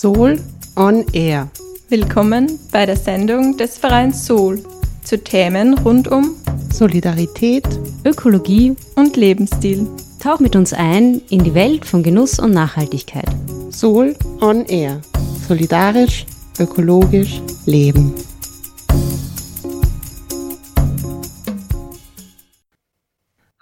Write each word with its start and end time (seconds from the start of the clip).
Soul 0.00 0.38
on 0.76 1.04
Air. 1.12 1.48
Willkommen 1.88 2.56
bei 2.70 2.86
der 2.86 2.94
Sendung 2.94 3.56
des 3.56 3.78
Vereins 3.78 4.24
Soul 4.24 4.62
zu 5.02 5.18
Themen 5.18 5.76
rund 5.76 6.06
um 6.06 6.36
Solidarität, 6.72 7.64
Ökologie 8.04 8.76
und 8.94 9.16
Lebensstil. 9.16 9.88
Tauch 10.22 10.38
mit 10.38 10.54
uns 10.54 10.72
ein 10.72 11.20
in 11.30 11.42
die 11.42 11.52
Welt 11.52 11.84
von 11.84 12.04
Genuss 12.04 12.38
und 12.38 12.52
Nachhaltigkeit. 12.52 13.26
Soul 13.72 14.14
on 14.40 14.66
Air. 14.66 15.00
Solidarisch, 15.48 16.26
ökologisch, 16.60 17.42
leben. 17.66 18.14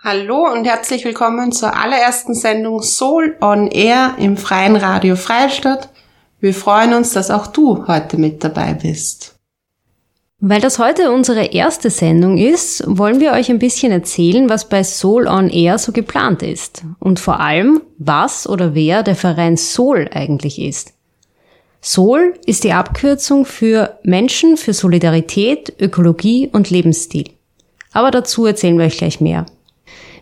Hallo 0.05 0.53
und 0.53 0.67
herzlich 0.67 1.03
willkommen 1.07 1.51
zur 1.53 1.75
allerersten 1.75 2.35
Sendung 2.35 2.83
Soul 2.83 3.39
on 3.41 3.69
Air 3.69 4.17
im 4.19 4.37
Freien 4.37 4.77
Radio 4.77 5.17
Freistadt. 5.17 5.89
Wir 6.41 6.55
freuen 6.55 6.95
uns, 6.95 7.13
dass 7.13 7.31
auch 7.31 7.47
du 7.47 7.87
heute 7.89 8.19
mit 8.19 8.45
dabei 8.45 8.75
bist. 8.75 9.37
Weil 10.39 10.61
das 10.61 10.79
heute 10.79 11.13
unsere 11.13 11.47
erste 11.47 11.89
Sendung 11.89 12.37
ist, 12.37 12.85
wollen 12.87 13.21
wir 13.21 13.33
euch 13.33 13.51
ein 13.51 13.59
bisschen 13.59 13.91
erzählen, 13.91 14.51
was 14.51 14.69
bei 14.69 14.85
Soul 14.85 15.27
on 15.27 15.49
Air 15.49 15.79
so 15.79 15.93
geplant 15.93 16.43
ist. 16.43 16.83
Und 16.99 17.19
vor 17.19 17.41
allem, 17.41 17.81
was 17.97 18.47
oder 18.47 18.75
wer 18.75 19.03
der 19.03 19.17
Verein 19.17 19.57
Soul 19.57 20.11
eigentlich 20.13 20.61
ist. 20.61 20.93
Soul 21.81 22.35
ist 22.45 22.65
die 22.65 22.73
Abkürzung 22.73 23.47
für 23.47 23.99
Menschen 24.03 24.59
für 24.59 24.75
Solidarität, 24.75 25.73
Ökologie 25.81 26.51
und 26.53 26.69
Lebensstil. 26.69 27.31
Aber 27.93 28.11
dazu 28.11 28.45
erzählen 28.45 28.77
wir 28.77 28.85
euch 28.85 28.99
gleich 28.99 29.23
mehr. 29.23 29.47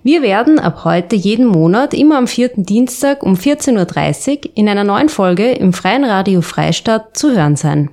Wir 0.06 0.20
werden 0.20 0.58
ab 0.58 0.84
heute 0.84 1.16
jeden 1.16 1.46
Monat 1.46 1.94
immer 1.94 2.18
am 2.18 2.26
vierten 2.26 2.64
Dienstag 2.64 3.22
um 3.22 3.36
14.30 3.36 4.30
Uhr 4.30 4.50
in 4.54 4.68
einer 4.68 4.84
neuen 4.84 5.08
Folge 5.08 5.52
im 5.52 5.72
Freien 5.72 6.04
Radio 6.04 6.42
Freistadt 6.42 7.16
zu 7.16 7.34
hören 7.34 7.56
sein. 7.56 7.88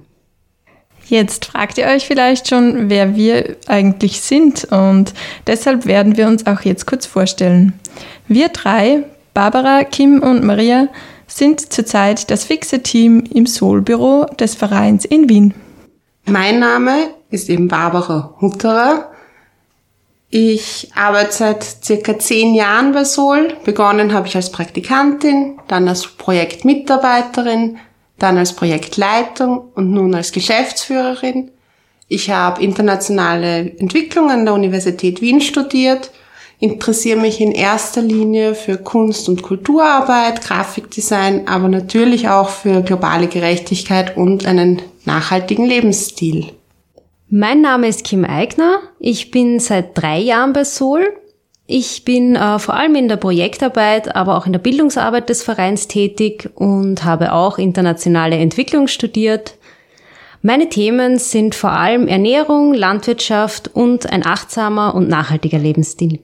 Jetzt 1.08 1.45
fragt 1.45 1.77
ihr 1.77 1.86
euch 1.86 2.05
vielleicht 2.05 2.49
schon, 2.49 2.89
wer 2.89 3.16
wir 3.16 3.55
eigentlich 3.66 4.19
sind 4.19 4.66
und 4.66 5.13
deshalb 5.47 5.86
werden 5.86 6.17
wir 6.17 6.27
uns 6.27 6.45
auch 6.47 6.63
jetzt 6.63 6.86
kurz 6.86 7.05
vorstellen. 7.05 7.80
Wir 8.27 8.49
drei, 8.49 9.03
Barbara, 9.33 9.86
Kim 9.86 10.21
und 10.21 10.43
Maria, 10.43 10.89
sind 11.27 11.71
zurzeit 11.71 12.30
das 12.30 12.43
fixe 12.43 12.83
Team 12.83 13.23
im 13.33 13.47
Soul-Büro 13.47 14.25
des 14.38 14.55
Vereins 14.55 15.05
in 15.05 15.30
Wien. 15.30 15.53
Mein 16.25 16.59
Name 16.59 17.11
ist 17.30 17.49
eben 17.49 17.69
Barbara 17.69 18.36
Hutterer 18.41 19.11
ich 20.33 20.89
arbeite 20.95 21.33
seit 21.33 21.63
circa 21.83 22.17
zehn 22.17 22.55
Jahren 22.55 22.93
bei 22.93 23.03
Sol. 23.03 23.53
Begonnen 23.65 24.13
habe 24.13 24.27
ich 24.27 24.35
als 24.37 24.49
Praktikantin, 24.49 25.59
dann 25.67 25.89
als 25.89 26.07
Projektmitarbeiterin, 26.07 27.77
dann 28.17 28.37
als 28.37 28.53
Projektleitung 28.53 29.71
und 29.75 29.91
nun 29.91 30.15
als 30.15 30.31
Geschäftsführerin. 30.31 31.52
Ich 32.07 32.29
habe 32.29 32.63
internationale 32.63 33.77
Entwicklung 33.77 34.31
an 34.31 34.45
der 34.45 34.53
Universität 34.53 35.21
Wien 35.21 35.41
studiert, 35.41 36.11
interessiere 36.59 37.19
mich 37.19 37.41
in 37.41 37.52
erster 37.52 38.02
Linie 38.02 38.55
für 38.55 38.77
Kunst- 38.77 39.27
und 39.27 39.41
Kulturarbeit, 39.41 40.41
Grafikdesign, 40.41 41.49
aber 41.49 41.67
natürlich 41.67 42.29
auch 42.29 42.49
für 42.49 42.81
globale 42.83 43.27
Gerechtigkeit 43.27 44.15
und 44.15 44.45
einen 44.45 44.81
nachhaltigen 45.03 45.65
Lebensstil. 45.65 46.53
Mein 47.33 47.61
Name 47.61 47.87
ist 47.87 48.03
Kim 48.03 48.25
Eigner. 48.25 48.81
Ich 48.99 49.31
bin 49.31 49.61
seit 49.61 49.97
drei 49.97 50.19
Jahren 50.19 50.51
bei 50.51 50.65
Sol. 50.65 51.07
Ich 51.65 52.03
bin 52.03 52.35
äh, 52.35 52.59
vor 52.59 52.73
allem 52.73 52.93
in 52.95 53.07
der 53.07 53.15
Projektarbeit, 53.15 54.13
aber 54.17 54.35
auch 54.35 54.47
in 54.47 54.51
der 54.51 54.59
Bildungsarbeit 54.59 55.29
des 55.29 55.41
Vereins 55.41 55.87
tätig 55.87 56.49
und 56.55 57.05
habe 57.05 57.31
auch 57.31 57.57
internationale 57.57 58.35
Entwicklung 58.35 58.87
studiert. 58.87 59.55
Meine 60.41 60.67
Themen 60.67 61.20
sind 61.20 61.55
vor 61.55 61.71
allem 61.71 62.09
Ernährung, 62.09 62.73
Landwirtschaft 62.73 63.70
und 63.73 64.11
ein 64.11 64.25
achtsamer 64.25 64.93
und 64.93 65.08
nachhaltiger 65.08 65.59
Lebensstil. 65.59 66.20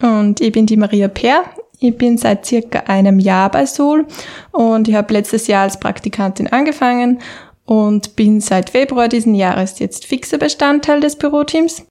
Und 0.00 0.40
ich 0.40 0.52
bin 0.52 0.64
die 0.64 0.78
Maria 0.78 1.08
Peer. 1.08 1.44
Ich 1.78 1.96
bin 1.98 2.16
seit 2.16 2.46
circa 2.46 2.84
einem 2.86 3.18
Jahr 3.18 3.50
bei 3.50 3.66
Sol 3.66 4.06
und 4.50 4.88
ich 4.88 4.94
habe 4.94 5.12
letztes 5.12 5.46
Jahr 5.46 5.64
als 5.64 5.78
Praktikantin 5.78 6.48
angefangen 6.48 7.20
und 7.68 8.16
bin 8.16 8.40
seit 8.40 8.70
Februar 8.70 9.08
diesen 9.08 9.34
Jahres 9.34 9.78
jetzt 9.78 10.06
fixer 10.06 10.38
Bestandteil 10.38 11.00
des 11.00 11.16
Büroteams. 11.16 11.84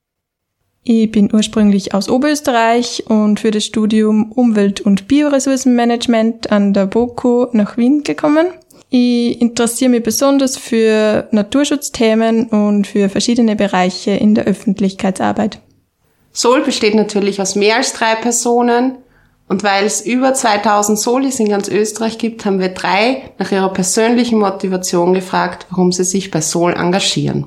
Ich 0.84 1.12
bin 1.12 1.30
ursprünglich 1.32 1.94
aus 1.94 2.10
Oberösterreich 2.10 3.04
und 3.08 3.40
für 3.40 3.52
das 3.52 3.66
Studium 3.66 4.32
Umwelt- 4.32 4.82
und 4.82 5.08
Bioressourcenmanagement 5.08 6.52
an 6.52 6.74
der 6.74 6.88
BOKU 6.88 7.48
nach 7.52 7.78
Wien 7.78 8.04
gekommen. 8.04 8.48
Ich 8.90 9.40
interessiere 9.40 9.92
mich 9.92 10.02
besonders 10.02 10.58
für 10.58 11.28
Naturschutzthemen 11.32 12.48
und 12.48 12.88
für 12.88 13.10
verschiedene 13.10 13.56
Bereiche 13.56 14.12
in 14.12 14.34
der 14.34 14.46
Öffentlichkeitsarbeit. 14.46 15.60
Sol 16.32 16.62
besteht 16.62 16.96
natürlich 16.96 17.40
aus 17.40 17.56
mehr 17.56 17.76
als 17.76 17.94
drei 17.94 18.16
Personen 18.16 18.98
und 19.48 19.64
weil 19.64 19.86
es 19.86 20.02
über 20.02 20.34
2000 20.34 21.00
Solis 21.00 21.40
in 21.40 21.50
ganz 21.50 21.70
Österreich 21.70 22.18
gibt, 22.18 22.46
haben 22.46 22.60
wir 22.60 22.70
drei 22.70 23.32
nach 23.40 23.52
ihrer 23.52 23.72
persönlichen 23.72 24.40
Motivation 24.40 25.14
gefragt, 25.14 25.68
warum 25.70 25.92
sie 25.92 26.04
sich 26.04 26.32
bei 26.32 26.42
Sol 26.42 26.74
engagieren. 26.74 27.46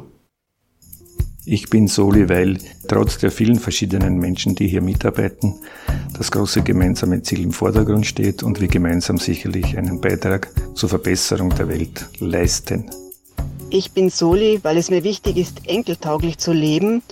Ich 1.44 1.68
bin 1.68 1.88
Soli, 1.88 2.28
weil 2.28 2.58
trotz 2.86 3.18
der 3.18 3.30
vielen 3.30 3.58
verschiedenen 3.58 4.18
Menschen, 4.18 4.54
die 4.54 4.68
hier 4.68 4.82
mitarbeiten, 4.82 5.54
das 6.16 6.30
große 6.30 6.62
gemeinsame 6.62 7.22
Ziel 7.22 7.42
im 7.42 7.52
Vordergrund 7.52 8.06
steht 8.06 8.42
und 8.42 8.60
wir 8.60 8.68
gemeinsam 8.68 9.18
sicherlich 9.18 9.76
einen 9.76 10.00
Beitrag 10.00 10.48
zur 10.74 10.88
Verbesserung 10.88 11.50
der 11.50 11.68
Welt 11.68 12.06
leisten. 12.18 12.90
Ich 13.70 13.92
bin 13.92 14.10
Soli, 14.10 14.60
weil 14.62 14.76
es 14.76 14.90
mir 14.90 15.02
wichtig 15.02 15.36
ist, 15.38 15.66
enkeltauglich 15.66 16.38
zu 16.38 16.52
leben 16.52 17.02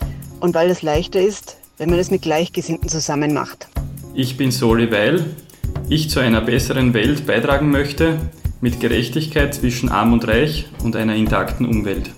und 0.41 0.55
weil 0.55 0.71
es 0.71 0.83
leichter 0.83 1.21
ist, 1.21 1.57
wenn 1.79 1.91
man 1.91 1.99
es 1.99 2.11
mit 2.11 2.23
Gleichgesinnten 2.23 2.89
zusammen 2.89 3.33
macht. 3.33 3.69
Ich 4.21 4.37
bin 4.37 4.51
Soli 4.51 4.91
Weil. 4.91 5.25
Ich 5.89 6.11
zu 6.11 6.19
einer 6.19 6.41
besseren 6.41 6.93
Welt 6.93 7.25
beitragen 7.25 7.71
möchte, 7.71 8.19
mit 8.61 8.81
Gerechtigkeit 8.81 9.55
zwischen 9.55 9.91
Arm 9.91 10.13
und 10.13 10.27
Reich 10.27 10.67
und 10.83 10.97
einer 10.97 11.15
intakten 11.15 11.65
Umwelt. 11.65 12.11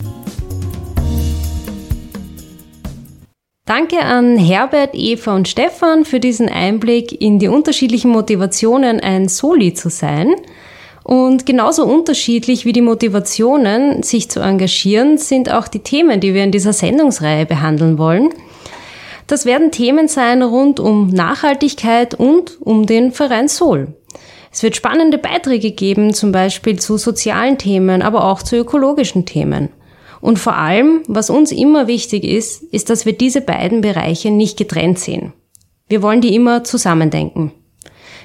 Danke 3.67 4.01
an 4.01 4.39
Herbert, 4.39 4.95
Eva 4.95 5.37
und 5.37 5.47
Stefan 5.47 6.07
für 6.07 6.21
diesen 6.21 6.49
Einblick 6.49 7.21
in 7.21 7.39
die 7.39 7.49
unterschiedlichen 7.49 8.13
Motivationen, 8.13 9.01
ein 9.01 9.29
Soli 9.29 9.75
zu 9.75 9.91
sein. 9.91 10.37
Und 11.05 11.45
genauso 11.45 11.85
unterschiedlich 11.85 12.65
wie 12.65 12.73
die 12.73 12.81
Motivationen, 12.81 14.03
sich 14.03 14.31
zu 14.31 14.41
engagieren, 14.41 15.19
sind 15.19 15.53
auch 15.53 15.69
die 15.69 15.81
Themen, 15.81 16.19
die 16.19 16.33
wir 16.33 16.45
in 16.45 16.51
dieser 16.51 16.73
Sendungsreihe 16.73 17.45
behandeln 17.45 17.99
wollen. 17.99 18.31
Das 19.31 19.47
werden 19.47 19.71
Themen 19.71 20.09
sein 20.09 20.43
rund 20.43 20.81
um 20.81 21.07
Nachhaltigkeit 21.07 22.15
und 22.15 22.61
um 22.61 22.87
den 22.87 23.13
Verein 23.13 23.47
Sol. 23.47 23.95
Es 24.51 24.65
wird 24.65 24.75
spannende 24.75 25.19
Beiträge 25.19 25.71
geben, 25.71 26.13
zum 26.15 26.33
Beispiel 26.33 26.81
zu 26.81 26.97
sozialen 26.97 27.57
Themen, 27.57 28.03
aber 28.03 28.25
auch 28.25 28.43
zu 28.43 28.57
ökologischen 28.57 29.27
Themen. 29.27 29.69
Und 30.21 30.41
vor 30.41 30.57
allem, 30.57 31.05
was 31.07 31.31
uns 31.31 31.53
immer 31.53 31.87
wichtig 31.87 32.25
ist, 32.25 32.65
ist, 32.73 32.91
dass 32.91 33.07
wir 33.07 33.13
diese 33.13 33.41
beiden 33.41 33.83
Bereiche 33.83 34.33
nicht 34.33 34.57
getrennt 34.57 34.99
sehen. 34.99 35.33
Wir 35.87 36.03
wollen 36.03 36.21
die 36.21 36.35
immer 36.35 36.65
zusammendenken. 36.65 37.53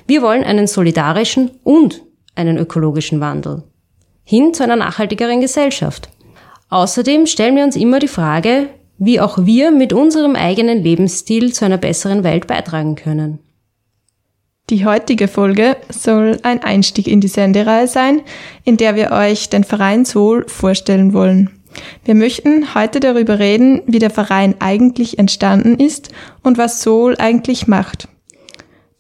Wir 0.08 0.24
wollen 0.24 0.44
einen 0.44 0.66
solidarischen 0.66 1.52
und 1.64 2.02
einen 2.34 2.58
ökologischen 2.58 3.20
Wandel. 3.20 3.62
Hin 4.24 4.56
zu 4.56 4.64
einer 4.64 4.76
nachhaltigeren 4.76 5.40
Gesellschaft. 5.40 6.10
Außerdem 6.70 7.28
stellen 7.28 7.56
wir 7.56 7.64
uns 7.64 7.76
immer 7.76 8.00
die 8.00 8.08
Frage, 8.08 8.70
wie 8.98 9.20
auch 9.20 9.46
wir 9.46 9.72
mit 9.72 9.94
unserem 9.94 10.36
eigenen 10.36 10.84
Lebensstil 10.84 11.54
zu 11.54 11.66
einer 11.66 11.78
besseren 11.78 12.24
Welt 12.24 12.48
beitragen 12.48 12.96
können. 12.96 13.40
Die 14.70 14.86
heutige 14.86 15.28
Folge 15.28 15.78
soll 15.90 16.40
ein 16.42 16.64
Einstieg 16.64 17.08
in 17.08 17.22
die 17.22 17.28
Sendereihe 17.28 17.88
sein, 17.88 18.22
in 18.64 18.78
der 18.78 18.96
wir 18.96 19.12
euch 19.12 19.50
den 19.50 19.64
Verein 19.64 20.06
Sol 20.06 20.46
vorstellen 20.48 21.14
wollen. 21.14 21.52
Wir 22.04 22.16
möchten 22.16 22.74
heute 22.74 23.00
darüber 23.00 23.38
reden, 23.38 23.82
wie 23.86 24.00
der 24.00 24.10
Verein 24.10 24.56
eigentlich 24.60 25.20
entstanden 25.20 25.76
ist 25.80 26.10
und 26.42 26.58
was 26.58 26.82
Sol 26.82 27.16
eigentlich 27.18 27.68
macht. 27.68 28.08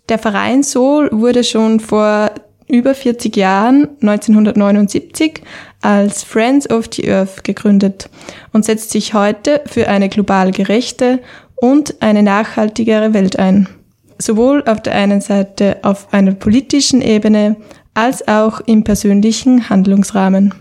Der 0.09 0.19
Verein 0.19 0.61
Sol 0.61 1.09
wurde 1.11 1.43
schon 1.43 1.79
vor 1.79 2.31
über 2.67 2.93
40 2.93 3.35
Jahren, 3.35 3.87
1979, 4.01 5.41
als 5.85 6.23
Friends 6.23 6.67
of 6.67 6.89
the 6.93 7.11
Earth 7.11 7.43
gegründet 7.43 8.09
und 8.53 8.65
setzt 8.65 8.89
sich 8.89 9.13
heute 9.13 9.61
für 9.67 9.87
eine 9.87 10.09
global 10.09 10.51
gerechte 10.51 11.21
und 11.55 12.01
eine 12.01 12.23
nachhaltigere 12.23 13.13
Welt 13.13 13.37
ein. 13.37 13.69
Sowohl 14.17 14.63
auf 14.65 14.81
der 14.81 14.95
einen 14.95 15.21
Seite 15.21 15.77
auf 15.83 16.11
einer 16.11 16.31
politischen 16.31 17.03
Ebene 17.03 17.57
als 17.93 18.27
auch 18.27 18.61
im 18.61 18.83
persönlichen 18.83 19.69
Handlungsrahmen. 19.69 20.55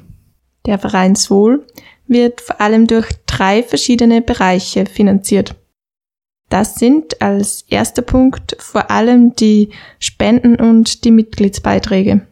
Der 0.66 0.78
Verein 0.78 1.16
Soul 1.16 1.66
wird 2.06 2.42
vor 2.42 2.60
allem 2.60 2.86
durch 2.86 3.08
drei 3.24 3.62
verschiedene 3.62 4.20
Bereiche 4.20 4.84
finanziert. 4.84 5.54
Das 6.50 6.74
sind 6.74 7.22
als 7.22 7.64
erster 7.70 8.02
Punkt 8.02 8.56
vor 8.60 8.90
allem 8.90 9.34
die 9.36 9.70
Spenden 9.98 10.56
und 10.56 11.04
die 11.04 11.10
Mitgliedsbeiträge. 11.10 12.26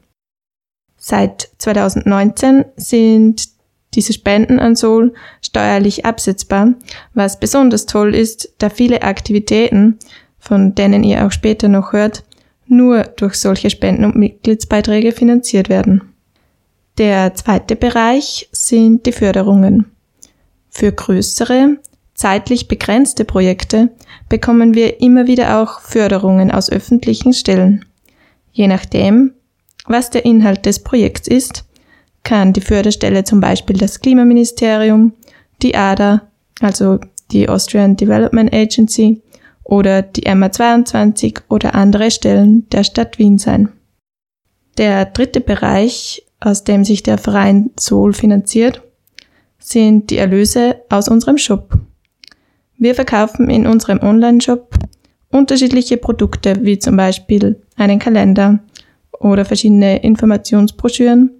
Seit 1.04 1.50
2019 1.58 2.64
sind 2.76 3.48
diese 3.94 4.12
Spenden 4.12 4.60
an 4.60 4.76
Sol 4.76 5.12
steuerlich 5.40 6.06
absetzbar, 6.06 6.74
was 7.12 7.40
besonders 7.40 7.86
toll 7.86 8.14
ist, 8.14 8.54
da 8.58 8.70
viele 8.70 9.02
Aktivitäten, 9.02 9.98
von 10.38 10.76
denen 10.76 11.02
ihr 11.02 11.26
auch 11.26 11.32
später 11.32 11.66
noch 11.66 11.92
hört, 11.92 12.22
nur 12.68 13.02
durch 13.02 13.34
solche 13.34 13.68
Spenden 13.68 14.04
und 14.04 14.14
Mitgliedsbeiträge 14.14 15.10
finanziert 15.10 15.68
werden. 15.68 16.02
Der 16.98 17.34
zweite 17.34 17.74
Bereich 17.74 18.48
sind 18.52 19.04
die 19.04 19.12
Förderungen. 19.12 19.86
Für 20.70 20.92
größere, 20.92 21.78
zeitlich 22.14 22.68
begrenzte 22.68 23.24
Projekte 23.24 23.88
bekommen 24.28 24.74
wir 24.74 25.00
immer 25.00 25.26
wieder 25.26 25.60
auch 25.60 25.80
Förderungen 25.80 26.52
aus 26.52 26.70
öffentlichen 26.70 27.32
Stellen. 27.32 27.84
Je 28.52 28.68
nachdem, 28.68 29.32
was 29.86 30.10
der 30.10 30.24
Inhalt 30.24 30.66
des 30.66 30.80
Projekts 30.80 31.28
ist, 31.28 31.64
kann 32.24 32.52
die 32.52 32.60
Förderstelle 32.60 33.24
zum 33.24 33.40
Beispiel 33.40 33.76
das 33.76 34.00
Klimaministerium, 34.00 35.12
die 35.60 35.74
ADA, 35.74 36.22
also 36.60 36.98
die 37.30 37.48
Austrian 37.48 37.96
Development 37.96 38.52
Agency, 38.52 39.22
oder 39.64 40.02
die 40.02 40.26
MA22 40.26 41.40
oder 41.48 41.74
andere 41.74 42.10
Stellen 42.10 42.68
der 42.70 42.84
Stadt 42.84 43.18
Wien 43.18 43.38
sein. 43.38 43.68
Der 44.78 45.06
dritte 45.06 45.40
Bereich, 45.40 46.24
aus 46.40 46.64
dem 46.64 46.84
sich 46.84 47.02
der 47.02 47.18
Verein 47.18 47.70
Sol 47.78 48.12
finanziert, 48.12 48.82
sind 49.58 50.10
die 50.10 50.16
Erlöse 50.16 50.80
aus 50.88 51.08
unserem 51.08 51.38
Shop. 51.38 51.78
Wir 52.76 52.94
verkaufen 52.94 53.48
in 53.48 53.66
unserem 53.66 54.00
Online-Shop 54.00 54.74
unterschiedliche 55.30 55.96
Produkte 55.96 56.64
wie 56.64 56.78
zum 56.78 56.96
Beispiel 56.96 57.62
einen 57.76 57.98
Kalender 57.98 58.58
oder 59.22 59.44
verschiedene 59.44 60.02
Informationsbroschüren, 60.02 61.30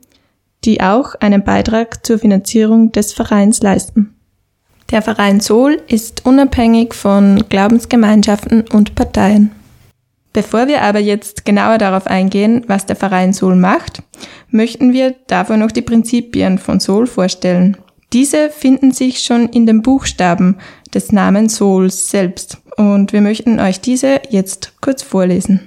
die 0.64 0.80
auch 0.80 1.14
einen 1.16 1.44
Beitrag 1.44 2.06
zur 2.06 2.18
Finanzierung 2.18 2.92
des 2.92 3.12
Vereins 3.12 3.62
leisten. 3.62 4.14
Der 4.90 5.02
Verein 5.02 5.40
Sol 5.40 5.80
ist 5.88 6.26
unabhängig 6.26 6.94
von 6.94 7.44
Glaubensgemeinschaften 7.48 8.64
und 8.72 8.94
Parteien. 8.94 9.50
Bevor 10.32 10.66
wir 10.66 10.82
aber 10.82 10.98
jetzt 10.98 11.44
genauer 11.44 11.78
darauf 11.78 12.06
eingehen, 12.06 12.64
was 12.66 12.86
der 12.86 12.96
Verein 12.96 13.32
Sol 13.32 13.56
macht, 13.56 14.02
möchten 14.48 14.92
wir 14.92 15.14
dafür 15.26 15.56
noch 15.56 15.72
die 15.72 15.82
Prinzipien 15.82 16.58
von 16.58 16.80
Sol 16.80 17.06
vorstellen. 17.06 17.76
Diese 18.12 18.50
finden 18.50 18.92
sich 18.92 19.20
schon 19.20 19.48
in 19.48 19.66
den 19.66 19.82
Buchstaben 19.82 20.58
des 20.94 21.12
Namens 21.12 21.56
Sol 21.56 21.90
selbst 21.90 22.58
und 22.76 23.12
wir 23.12 23.22
möchten 23.22 23.60
euch 23.60 23.80
diese 23.80 24.20
jetzt 24.28 24.74
kurz 24.80 25.02
vorlesen. 25.02 25.60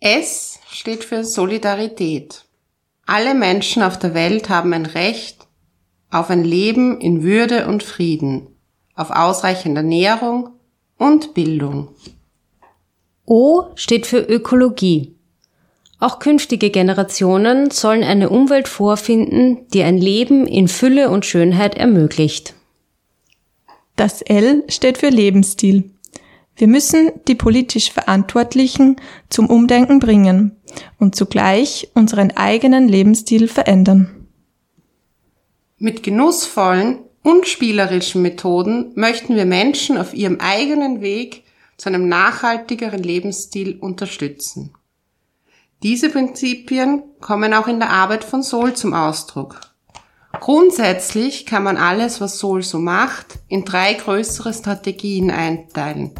S 0.00 0.58
steht 0.72 1.04
für 1.04 1.24
Solidarität. 1.24 2.44
Alle 3.06 3.34
Menschen 3.34 3.82
auf 3.82 3.98
der 3.98 4.14
Welt 4.14 4.48
haben 4.48 4.72
ein 4.72 4.86
Recht 4.86 5.46
auf 6.10 6.28
ein 6.28 6.44
Leben 6.44 7.00
in 7.00 7.22
Würde 7.22 7.66
und 7.66 7.82
Frieden, 7.82 8.46
auf 8.94 9.10
ausreichend 9.10 9.76
Ernährung 9.76 10.50
und 10.98 11.34
Bildung. 11.34 11.88
O 13.24 13.64
steht 13.76 14.06
für 14.06 14.18
Ökologie. 14.18 15.14
Auch 15.98 16.18
künftige 16.18 16.70
Generationen 16.70 17.70
sollen 17.70 18.04
eine 18.04 18.28
Umwelt 18.28 18.68
vorfinden, 18.68 19.66
die 19.72 19.82
ein 19.82 19.96
Leben 19.96 20.46
in 20.46 20.68
Fülle 20.68 21.08
und 21.10 21.24
Schönheit 21.24 21.76
ermöglicht. 21.76 22.54
Das 23.96 24.20
L 24.20 24.64
steht 24.68 24.98
für 24.98 25.08
Lebensstil. 25.08 25.90
Wir 26.56 26.66
müssen 26.66 27.10
die 27.28 27.34
politisch 27.34 27.90
Verantwortlichen 27.90 28.96
zum 29.30 29.48
Umdenken 29.48 29.98
bringen 29.98 30.56
und 30.98 31.14
zugleich 31.14 31.90
unseren 31.94 32.30
eigenen 32.36 32.88
Lebensstil 32.88 33.48
verändern. 33.48 34.28
Mit 35.78 36.02
genussvollen 36.02 36.98
und 37.22 37.46
spielerischen 37.46 38.22
Methoden 38.22 38.92
möchten 38.94 39.36
wir 39.36 39.46
Menschen 39.46 39.98
auf 39.98 40.14
ihrem 40.14 40.40
eigenen 40.40 41.00
Weg 41.00 41.44
zu 41.76 41.88
einem 41.88 42.08
nachhaltigeren 42.08 43.02
Lebensstil 43.02 43.78
unterstützen. 43.80 44.72
Diese 45.82 46.10
Prinzipien 46.10 47.02
kommen 47.20 47.52
auch 47.54 47.66
in 47.66 47.80
der 47.80 47.90
Arbeit 47.90 48.22
von 48.22 48.42
Sol 48.42 48.74
zum 48.74 48.94
Ausdruck. 48.94 49.60
Grundsätzlich 50.38 51.44
kann 51.44 51.64
man 51.64 51.76
alles, 51.76 52.20
was 52.20 52.38
Sol 52.38 52.62
so 52.62 52.78
macht, 52.78 53.40
in 53.48 53.64
drei 53.64 53.94
größere 53.94 54.54
Strategien 54.54 55.30
einteilen. 55.30 56.12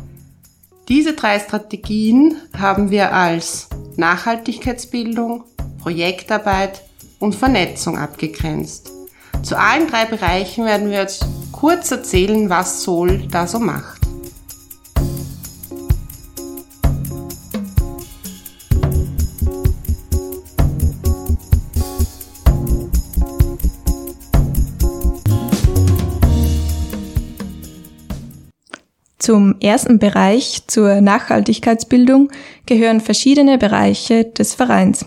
Diese 0.88 1.14
drei 1.14 1.38
Strategien 1.38 2.36
haben 2.58 2.90
wir 2.90 3.14
als 3.14 3.68
Nachhaltigkeitsbildung, 3.96 5.44
Projektarbeit 5.80 6.82
und 7.18 7.34
Vernetzung 7.34 7.98
abgegrenzt. 7.98 8.90
Zu 9.42 9.58
allen 9.58 9.88
drei 9.88 10.04
Bereichen 10.04 10.64
werden 10.64 10.90
wir 10.90 10.98
jetzt 10.98 11.26
kurz 11.50 11.90
erzählen, 11.90 12.48
was 12.48 12.82
Sol 12.82 13.26
da 13.30 13.46
so 13.46 13.58
macht. 13.58 14.01
Zum 29.22 29.54
ersten 29.60 30.00
Bereich, 30.00 30.66
zur 30.66 31.00
Nachhaltigkeitsbildung, 31.00 32.32
gehören 32.66 33.00
verschiedene 33.00 33.56
Bereiche 33.56 34.24
des 34.24 34.52
Vereins. 34.52 35.06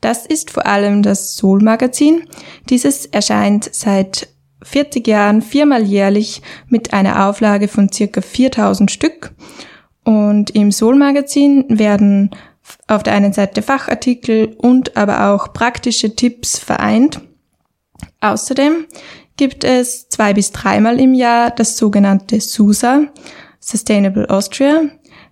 Das 0.00 0.24
ist 0.24 0.52
vor 0.52 0.66
allem 0.66 1.02
das 1.02 1.36
Sol-Magazin. 1.36 2.28
Dieses 2.70 3.06
erscheint 3.06 3.68
seit 3.74 4.28
40 4.62 5.08
Jahren 5.08 5.42
viermal 5.42 5.82
jährlich 5.82 6.42
mit 6.68 6.92
einer 6.92 7.28
Auflage 7.28 7.66
von 7.66 7.90
circa 7.90 8.20
4000 8.20 8.92
Stück. 8.92 9.32
Und 10.04 10.50
im 10.50 10.70
Sol-Magazin 10.70 11.64
werden 11.68 12.30
auf 12.86 13.02
der 13.02 13.14
einen 13.14 13.32
Seite 13.32 13.62
Fachartikel 13.62 14.54
und 14.58 14.96
aber 14.96 15.34
auch 15.34 15.52
praktische 15.52 16.14
Tipps 16.14 16.56
vereint. 16.56 17.20
Außerdem 18.20 18.86
gibt 19.36 19.64
es 19.64 20.08
zwei 20.08 20.34
bis 20.34 20.52
dreimal 20.52 21.00
im 21.00 21.14
Jahr 21.14 21.50
das 21.50 21.76
sogenannte 21.76 22.40
SUSA, 22.40 23.06
Sustainable 23.60 24.28
Austria, 24.30 24.82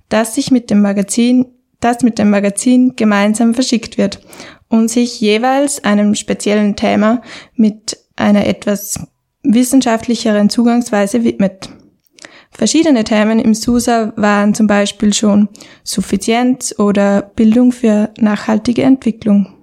das 0.08 0.34
sich 0.34 0.50
mit 0.50 0.70
dem 0.70 0.82
Magazin, 0.82 1.46
das 1.80 2.02
mit 2.02 2.18
dem 2.18 2.30
Magazin 2.30 2.96
gemeinsam 2.96 3.54
verschickt 3.54 3.98
wird 3.98 4.20
und 4.68 4.88
sich 4.90 5.20
jeweils 5.20 5.84
einem 5.84 6.14
speziellen 6.14 6.76
Thema 6.76 7.22
mit 7.54 7.98
einer 8.16 8.46
etwas 8.46 9.00
wissenschaftlicheren 9.42 10.50
Zugangsweise 10.50 11.24
widmet. 11.24 11.68
Verschiedene 12.50 13.04
Themen 13.04 13.38
im 13.38 13.54
SUSA 13.54 14.12
waren 14.16 14.54
zum 14.54 14.66
Beispiel 14.66 15.14
schon 15.14 15.48
Suffizienz 15.84 16.74
oder 16.78 17.22
Bildung 17.22 17.72
für 17.72 18.12
nachhaltige 18.18 18.82
Entwicklung. 18.82 19.54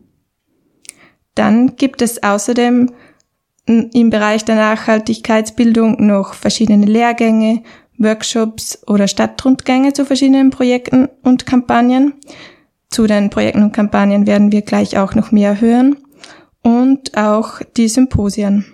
Dann 1.35 1.75
gibt 1.75 2.01
es 2.01 2.21
außerdem 2.23 2.91
im 3.69 4.09
Bereich 4.09 4.45
der 4.45 4.55
Nachhaltigkeitsbildung 4.55 6.05
noch 6.05 6.33
verschiedene 6.33 6.85
Lehrgänge, 6.85 7.63
Workshops 7.97 8.81
oder 8.87 9.07
Stadtrundgänge 9.07 9.93
zu 9.93 10.05
verschiedenen 10.05 10.49
Projekten 10.49 11.09
und 11.23 11.45
Kampagnen. 11.45 12.13
Zu 12.89 13.05
den 13.05 13.29
Projekten 13.29 13.63
und 13.63 13.73
Kampagnen 13.73 14.25
werden 14.25 14.51
wir 14.51 14.63
gleich 14.63 14.97
auch 14.97 15.13
noch 15.13 15.31
mehr 15.31 15.61
hören 15.61 15.97
und 16.63 17.15
auch 17.17 17.61
die 17.77 17.87
Symposien. 17.87 18.65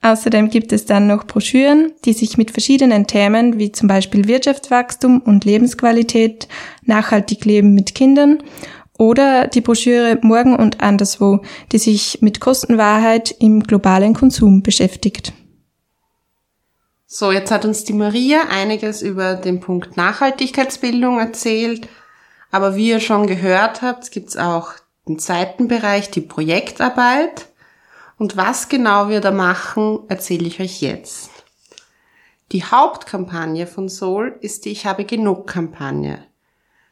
Außerdem 0.00 0.48
gibt 0.48 0.72
es 0.72 0.86
dann 0.86 1.08
noch 1.08 1.24
Broschüren, 1.24 1.92
die 2.04 2.12
sich 2.12 2.38
mit 2.38 2.52
verschiedenen 2.52 3.06
Themen 3.08 3.58
wie 3.58 3.72
zum 3.72 3.88
Beispiel 3.88 4.28
Wirtschaftswachstum 4.28 5.20
und 5.20 5.44
Lebensqualität, 5.44 6.46
nachhaltig 6.84 7.44
leben 7.44 7.74
mit 7.74 7.96
Kindern 7.96 8.38
oder 8.98 9.46
die 9.46 9.62
Broschüre 9.62 10.18
Morgen 10.20 10.54
und 10.54 10.82
anderswo, 10.82 11.40
die 11.72 11.78
sich 11.78 12.20
mit 12.20 12.40
Kostenwahrheit 12.40 13.34
im 13.38 13.62
globalen 13.62 14.12
Konsum 14.12 14.62
beschäftigt. 14.62 15.32
So, 17.06 17.32
jetzt 17.32 17.50
hat 17.50 17.64
uns 17.64 17.84
die 17.84 17.94
Maria 17.94 18.42
einiges 18.50 19.00
über 19.00 19.34
den 19.34 19.60
Punkt 19.60 19.96
Nachhaltigkeitsbildung 19.96 21.18
erzählt. 21.18 21.88
Aber 22.50 22.76
wie 22.76 22.90
ihr 22.90 23.00
schon 23.00 23.26
gehört 23.26 23.80
habt, 23.80 24.10
gibt 24.10 24.28
es 24.28 24.36
auch 24.36 24.72
den 25.08 25.18
zweiten 25.18 25.68
Bereich, 25.68 26.10
die 26.10 26.20
Projektarbeit. 26.20 27.46
Und 28.18 28.36
was 28.36 28.68
genau 28.68 29.08
wir 29.08 29.22
da 29.22 29.30
machen, 29.30 30.00
erzähle 30.08 30.46
ich 30.46 30.60
euch 30.60 30.82
jetzt. 30.82 31.30
Die 32.52 32.64
Hauptkampagne 32.64 33.66
von 33.66 33.88
Sol 33.88 34.36
ist 34.40 34.64
die 34.64 34.70
Ich 34.72 34.84
habe 34.84 35.04
genug 35.04 35.46
Kampagne. 35.46 36.27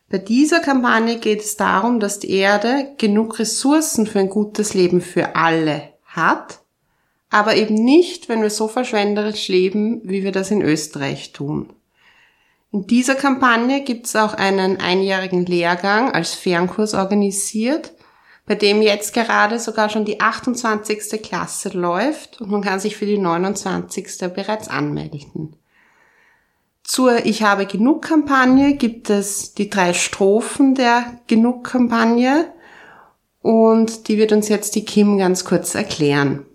Bei 0.09 0.19
dieser 0.19 0.61
Kampagne 0.61 1.19
geht 1.19 1.41
es 1.41 1.57
darum, 1.57 1.99
dass 1.99 2.21
die 2.21 2.31
Erde 2.31 2.95
genug 2.97 3.41
Ressourcen 3.41 4.07
für 4.07 4.21
ein 4.21 4.29
gutes 4.29 4.73
Leben 4.73 5.01
für 5.01 5.35
alle 5.35 5.91
hat, 6.05 6.61
aber 7.29 7.57
eben 7.57 7.75
nicht, 7.75 8.29
wenn 8.29 8.41
wir 8.41 8.51
so 8.51 8.69
verschwenderisch 8.69 9.49
leben, 9.49 10.01
wie 10.05 10.23
wir 10.23 10.31
das 10.31 10.53
in 10.53 10.63
Österreich 10.63 11.33
tun. 11.33 11.73
In 12.71 12.87
dieser 12.87 13.17
Kampagne 13.17 13.83
gibt 13.83 14.07
es 14.07 14.15
auch 14.15 14.35
einen 14.35 14.81
einjährigen 14.81 15.45
Lehrgang 15.45 16.13
als 16.13 16.35
Fernkurs 16.35 16.95
organisiert. 16.95 17.93
bei 18.49 18.55
dem 18.55 18.81
jetzt 18.81 19.13
gerade 19.13 19.59
sogar 19.59 19.89
schon 19.89 20.05
die 20.05 20.21
28. 20.21 21.21
Klasse 21.21 21.71
läuft 21.71 22.41
und 22.41 22.49
man 22.49 22.63
kann 22.63 22.79
sich 22.79 22.97
für 22.97 23.05
die 23.05 23.19
29. 23.19 24.33
bereits 24.33 24.69
anmelden. 24.69 25.57
Zur 26.87 27.27
Ich 27.27 27.43
habe 27.43 27.67
genug 27.67 28.03
Kampagne 28.03 28.77
gibt 28.77 29.11
es 29.11 29.55
die 29.55 29.69
drei 29.69 29.93
Strophen 29.93 30.77
der 30.77 31.19
Genug 31.27 31.65
Kampagne 31.65 32.47
und 33.43 34.07
die 34.07 34.19
wird 34.19 34.31
uns 34.31 34.49
jetzt 34.49 34.77
die 34.77 34.85
Kim 34.85 35.19
ganz 35.19 35.45
kurz 35.45 35.75
erklären. 35.75 36.47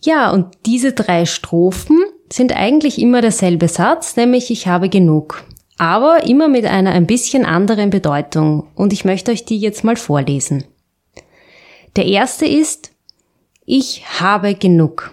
Ja, 0.00 0.30
und 0.30 0.46
diese 0.64 0.92
drei 0.92 1.26
Strophen 1.26 1.98
sind 2.32 2.54
eigentlich 2.54 3.00
immer 3.00 3.20
derselbe 3.20 3.66
Satz, 3.66 4.14
nämlich 4.14 4.52
ich 4.52 4.68
habe 4.68 4.88
genug. 4.88 5.42
Aber 5.76 6.22
immer 6.24 6.46
mit 6.46 6.64
einer 6.64 6.92
ein 6.92 7.08
bisschen 7.08 7.44
anderen 7.44 7.90
Bedeutung 7.90 8.68
und 8.76 8.92
ich 8.92 9.04
möchte 9.04 9.32
euch 9.32 9.44
die 9.44 9.58
jetzt 9.58 9.82
mal 9.82 9.96
vorlesen. 9.96 10.64
Der 11.96 12.06
erste 12.06 12.46
ist, 12.46 12.92
ich 13.64 14.04
habe 14.20 14.54
genug. 14.54 15.12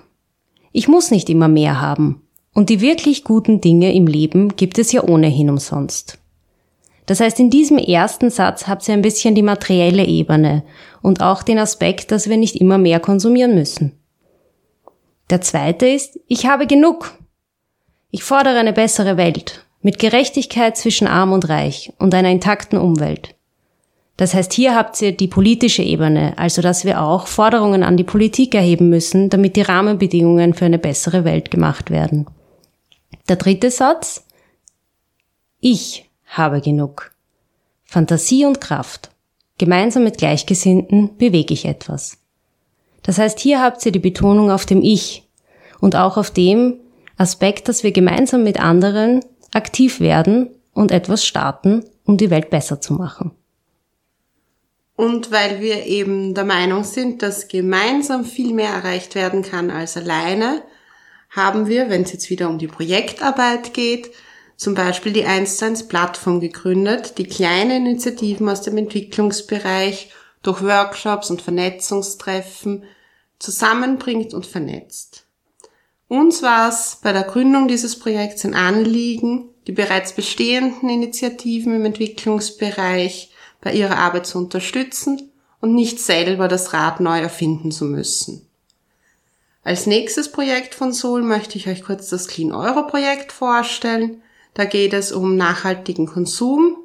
Ich 0.72 0.88
muss 0.88 1.10
nicht 1.10 1.32
immer 1.32 1.48
mehr 1.48 1.82
haben. 1.82 2.22
Und 2.60 2.68
die 2.68 2.82
wirklich 2.82 3.24
guten 3.24 3.62
Dinge 3.62 3.96
im 3.96 4.06
Leben 4.06 4.58
gibt 4.58 4.80
es 4.80 4.92
ja 4.92 5.02
ohnehin 5.06 5.50
umsonst. 5.50 6.18
Das 7.06 7.22
heißt, 7.22 7.40
in 7.40 7.50
diesem 7.50 7.78
ersten 7.78 8.30
Satz 8.30 8.68
habt 8.68 8.86
ihr 8.86 8.96
ein 8.96 9.02
bisschen 9.02 9.34
die 9.34 9.44
materielle 9.44 10.04
Ebene 10.04 10.64
und 11.02 11.22
auch 11.22 11.42
den 11.42 11.58
Aspekt, 11.58 12.12
dass 12.12 12.28
wir 12.28 12.36
nicht 12.36 12.58
immer 12.58 12.78
mehr 12.78 13.00
konsumieren 13.00 13.56
müssen. 13.56 13.94
Der 15.30 15.40
zweite 15.40 15.88
ist, 15.88 16.20
ich 16.28 16.48
habe 16.48 16.68
genug. 16.68 17.14
Ich 18.12 18.26
fordere 18.26 18.60
eine 18.60 18.74
bessere 18.74 19.16
Welt 19.16 19.66
mit 19.82 19.98
Gerechtigkeit 19.98 20.76
zwischen 20.76 21.08
Arm 21.08 21.32
und 21.32 21.48
Reich 21.48 21.94
und 21.98 22.14
einer 22.14 22.30
intakten 22.30 22.78
Umwelt. 22.78 23.36
Das 24.18 24.34
heißt, 24.34 24.52
hier 24.52 24.76
habt 24.76 25.02
ihr 25.02 25.16
die 25.16 25.30
politische 25.30 25.84
Ebene, 25.84 26.34
also 26.36 26.62
dass 26.62 26.84
wir 26.84 27.02
auch 27.02 27.28
Forderungen 27.28 27.84
an 27.84 27.96
die 27.96 28.04
Politik 28.04 28.54
erheben 28.54 28.90
müssen, 28.90 29.30
damit 29.30 29.56
die 29.56 29.62
Rahmenbedingungen 29.62 30.54
für 30.54 30.66
eine 30.66 30.78
bessere 30.78 31.24
Welt 31.24 31.52
gemacht 31.52 31.90
werden. 31.90 32.28
Der 33.28 33.36
dritte 33.36 33.72
Satz. 33.72 34.26
Ich 35.60 36.10
habe 36.26 36.62
genug. 36.62 37.12
Fantasie 37.84 38.46
und 38.46 38.62
Kraft. 38.62 39.10
Gemeinsam 39.58 40.04
mit 40.04 40.18
Gleichgesinnten 40.18 41.18
bewege 41.18 41.54
ich 41.54 41.66
etwas. 41.66 42.18
Das 43.04 43.18
heißt, 43.18 43.40
hier 43.40 43.62
habt 43.62 43.86
ihr 43.86 43.92
die 43.92 44.00
Betonung 44.00 44.52
auf 44.52 44.66
dem 44.66 44.82
Ich 44.82 45.28
und 45.80 45.96
auch 45.96 46.18
auf 46.18 46.32
dem 46.32 46.80
Aspekt, 47.18 47.68
dass 47.68 47.84
wir 47.84 47.92
gemeinsam 47.92 48.44
mit 48.44 48.60
anderen 48.60 49.26
aktiv 49.54 50.00
werden 50.00 50.50
und 50.74 50.92
etwas 50.92 51.26
starten, 51.26 51.84
um 52.06 52.18
die 52.18 52.30
Welt 52.30 52.50
besser 52.50 52.80
zu 52.80 52.94
machen. 52.94 53.32
Und 54.96 55.32
weil 55.32 55.62
wir 55.62 55.86
eben 55.86 56.34
der 56.34 56.44
Meinung 56.44 56.84
sind, 56.84 57.22
dass 57.22 57.48
gemeinsam 57.48 58.26
viel 58.26 58.54
mehr 58.54 58.70
erreicht 58.70 59.16
werden 59.16 59.44
kann 59.44 59.72
als 59.72 59.96
alleine, 59.98 60.62
haben 61.30 61.68
wir, 61.68 61.90
wenn 61.90 62.04
es 62.04 62.12
jetzt 62.12 62.30
wieder 62.30 62.50
um 62.50 62.58
die 62.58 62.68
Projektarbeit 62.68 63.74
geht, 63.74 64.12
zum 64.58 64.76
Beispiel 64.76 65.14
die 65.14 65.26
1 65.26 65.58
zu 65.58 65.66
1 65.66 65.88
Plattform 65.88 66.40
gegründet, 66.40 67.18
die 67.18 67.26
kleine 67.26 67.78
Initiativen 67.78 68.50
aus 68.50 68.62
dem 68.62 68.78
Entwicklungsbereich 68.78 70.12
durch 70.44 70.62
Workshops 70.62 71.30
und 71.30 71.42
Vernetzungstreffen 71.42 72.84
zusammenbringt 73.40 74.34
und 74.34 74.46
vernetzt. 74.46 75.26
Uns 76.10 76.42
war 76.42 76.70
es 76.70 76.98
bei 77.02 77.14
der 77.14 77.24
Gründung 77.24 77.68
dieses 77.68 77.98
Projekts 77.98 78.44
ein 78.44 78.56
Anliegen, 78.56 79.50
die 79.68 79.72
bereits 79.72 80.14
bestehenden 80.14 80.90
Initiativen 80.90 81.76
im 81.76 81.86
Entwicklungsbereich 81.86 83.32
bei 83.62 83.74
ihrer 83.74 83.98
Arbeit 83.98 84.26
zu 84.26 84.40
unterstützen 84.40 85.32
und 85.62 85.76
nicht 85.76 86.00
selber 86.00 86.48
das 86.48 86.74
Rad 86.74 87.00
neu 87.00 87.20
erfinden 87.20 87.72
zu 87.72 87.86
müssen. 87.86 88.49
Als 89.70 89.86
nächstes 89.86 90.32
Projekt 90.32 90.74
von 90.74 90.94
Sol 90.94 91.22
möchte 91.22 91.60
ich 91.60 91.68
euch 91.68 91.84
kurz 91.84 92.10
das 92.10 92.28
Clean 92.28 92.52
Euro 92.52 92.88
Projekt 92.88 93.32
vorstellen. 93.32 94.24
Da 94.56 94.66
geht 94.66 94.94
es 94.94 95.12
um 95.12 95.36
nachhaltigen 95.36 96.08
Konsum. 96.08 96.76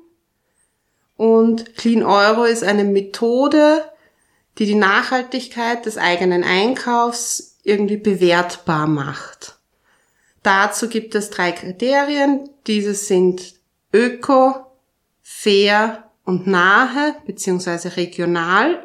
Und 1.16 1.76
Clean 1.76 2.02
Euro 2.02 2.44
ist 2.44 2.62
eine 2.62 2.84
Methode, 2.84 3.90
die 4.58 4.66
die 4.66 4.74
Nachhaltigkeit 4.74 5.86
des 5.86 5.96
eigenen 5.96 6.44
Einkaufs 6.44 7.56
irgendwie 7.62 7.96
bewertbar 7.96 8.86
macht. 8.86 9.56
Dazu 10.42 10.90
gibt 10.90 11.14
es 11.14 11.30
drei 11.30 11.52
Kriterien. 11.52 12.50
Diese 12.66 12.92
sind 12.92 13.54
öko, 13.94 14.56
fair 15.22 16.10
und 16.26 16.46
nahe 16.46 17.16
beziehungsweise 17.24 17.96
regional. 17.96 18.84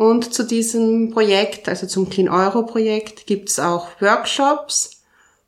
Und 0.00 0.32
zu 0.32 0.44
diesem 0.44 1.10
Projekt, 1.10 1.68
also 1.68 1.86
zum 1.86 2.08
Clean 2.08 2.30
Euro 2.30 2.62
Projekt, 2.62 3.26
gibt 3.26 3.50
es 3.50 3.58
auch 3.60 4.00
Workshops 4.00 5.02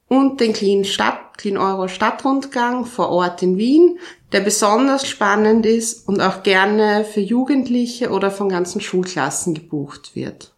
und 0.09 0.43
den 0.43 0.53
Clean, 0.53 0.85
Stadt, 0.85 1.39
Clean 1.39 1.57
Euro 1.57 1.89
Stadtrundgang 1.89 2.85
vor 2.85 3.09
Ort 3.09 3.43
in 3.43 3.57
Wien, 3.57 3.99
der 4.31 4.41
besonders 4.41 5.09
spannend 5.09 5.65
ist 5.65 6.07
und 6.07 6.21
auch 6.21 6.43
gerne 6.43 7.07
für 7.07 7.23
Jugendliche 7.23 8.11
oder 8.11 8.31
von 8.31 8.51
ganzen 8.51 8.83
Schulklassen 8.83 9.55
gebucht 9.55 10.15
wird. 10.15 10.53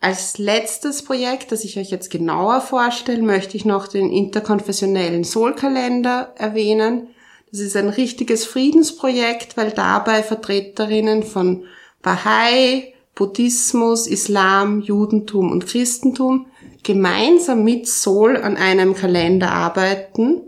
Als 0.00 0.38
letztes 0.38 1.04
Projekt, 1.04 1.52
das 1.52 1.64
ich 1.64 1.78
euch 1.78 1.90
jetzt 1.90 2.08
genauer 2.08 2.62
vorstelle, 2.62 3.20
möchte 3.20 3.58
ich 3.58 3.66
noch 3.66 3.88
den 3.88 4.10
interkonfessionellen 4.10 5.24
Solkalender 5.24 6.32
erwähnen. 6.38 7.08
Das 7.50 7.60
ist 7.60 7.76
ein 7.76 7.90
richtiges 7.90 8.46
Friedensprojekt, 8.46 9.58
weil 9.58 9.70
dabei 9.70 10.22
Vertreterinnen 10.22 11.22
von 11.22 11.66
Bahai, 12.06 12.94
Buddhismus, 13.16 14.06
Islam, 14.06 14.80
Judentum 14.80 15.50
und 15.50 15.66
Christentum 15.66 16.46
gemeinsam 16.84 17.64
mit 17.64 17.88
Sol 17.88 18.36
an 18.36 18.56
einem 18.56 18.94
Kalender 18.94 19.50
arbeiten, 19.50 20.42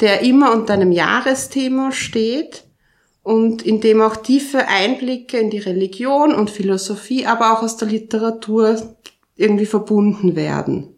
der 0.00 0.22
immer 0.22 0.54
unter 0.54 0.72
einem 0.72 0.90
Jahresthema 0.90 1.92
steht 1.92 2.64
und 3.22 3.60
in 3.60 3.82
dem 3.82 4.00
auch 4.00 4.16
tiefe 4.16 4.68
Einblicke 4.68 5.36
in 5.36 5.50
die 5.50 5.58
Religion 5.58 6.34
und 6.34 6.48
Philosophie, 6.48 7.26
aber 7.26 7.52
auch 7.52 7.62
aus 7.62 7.76
der 7.76 7.88
Literatur 7.88 8.96
irgendwie 9.36 9.66
verbunden 9.66 10.34
werden. 10.34 10.94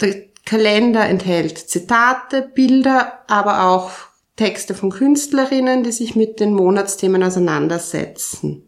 Der 0.00 0.24
Kalender 0.44 1.06
enthält 1.06 1.56
Zitate, 1.56 2.50
Bilder, 2.52 3.20
aber 3.28 3.62
auch 3.68 4.07
Texte 4.38 4.74
von 4.74 4.90
Künstlerinnen, 4.90 5.82
die 5.82 5.92
sich 5.92 6.14
mit 6.14 6.40
den 6.40 6.54
Monatsthemen 6.54 7.22
auseinandersetzen. 7.22 8.62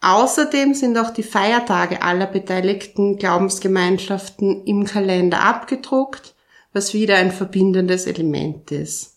Außerdem 0.00 0.74
sind 0.74 0.96
auch 0.96 1.10
die 1.10 1.22
Feiertage 1.22 2.02
aller 2.02 2.26
beteiligten 2.26 3.16
Glaubensgemeinschaften 3.16 4.64
im 4.64 4.84
Kalender 4.84 5.40
abgedruckt, 5.40 6.34
was 6.72 6.94
wieder 6.94 7.16
ein 7.16 7.32
verbindendes 7.32 8.06
Element 8.06 8.70
ist. 8.70 9.16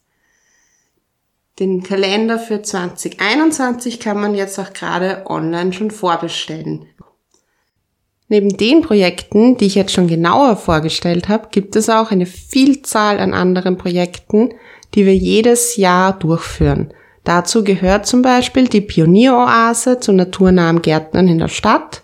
Den 1.60 1.84
Kalender 1.84 2.40
für 2.40 2.62
2021 2.62 4.00
kann 4.00 4.20
man 4.20 4.34
jetzt 4.34 4.58
auch 4.60 4.74
gerade 4.74 5.24
online 5.28 5.74
schon 5.74 5.92
vorbestellen. 5.92 6.88
Neben 8.30 8.58
den 8.58 8.82
Projekten, 8.82 9.58
die 9.58 9.66
ich 9.66 9.76
jetzt 9.76 9.94
schon 9.94 10.08
genauer 10.08 10.58
vorgestellt 10.58 11.30
habe, 11.30 11.48
gibt 11.52 11.76
es 11.76 11.90
auch 11.90 12.12
eine 12.12 12.26
Vielzahl 12.26 13.20
an 13.20 13.34
anderen 13.34 13.78
Projekten, 13.78 14.54
die 14.96 15.06
wir 15.06 15.16
jedes 15.16 15.76
Jahr 15.78 16.18
durchführen. 16.18 16.94
Dazu 17.24 17.64
gehört 17.64 18.06
zum 18.06 18.22
Beispiel 18.22 18.68
die 18.68 18.82
Pionieroase 18.82 20.00
zu 20.00 20.14
naturnahen 20.14 20.82
Gärtnern 20.82 21.28
in 21.28 21.40
der 21.40 21.50
Stadt. 21.50 22.04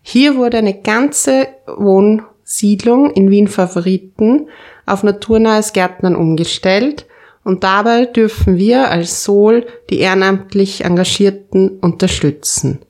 Hier 0.00 0.36
wurde 0.36 0.58
eine 0.58 0.80
ganze 0.80 1.48
Wohnsiedlung 1.66 3.10
in 3.10 3.30
Wien 3.30 3.48
Favoriten 3.48 4.48
auf 4.86 5.02
naturnahes 5.02 5.72
Gärtnern 5.72 6.14
umgestellt 6.14 7.06
und 7.42 7.64
dabei 7.64 8.06
dürfen 8.06 8.58
wir 8.58 8.90
als 8.90 9.24
Sol 9.24 9.66
die 9.90 9.98
ehrenamtlich 9.98 10.84
Engagierten 10.84 11.78
unterstützen. 11.80 12.80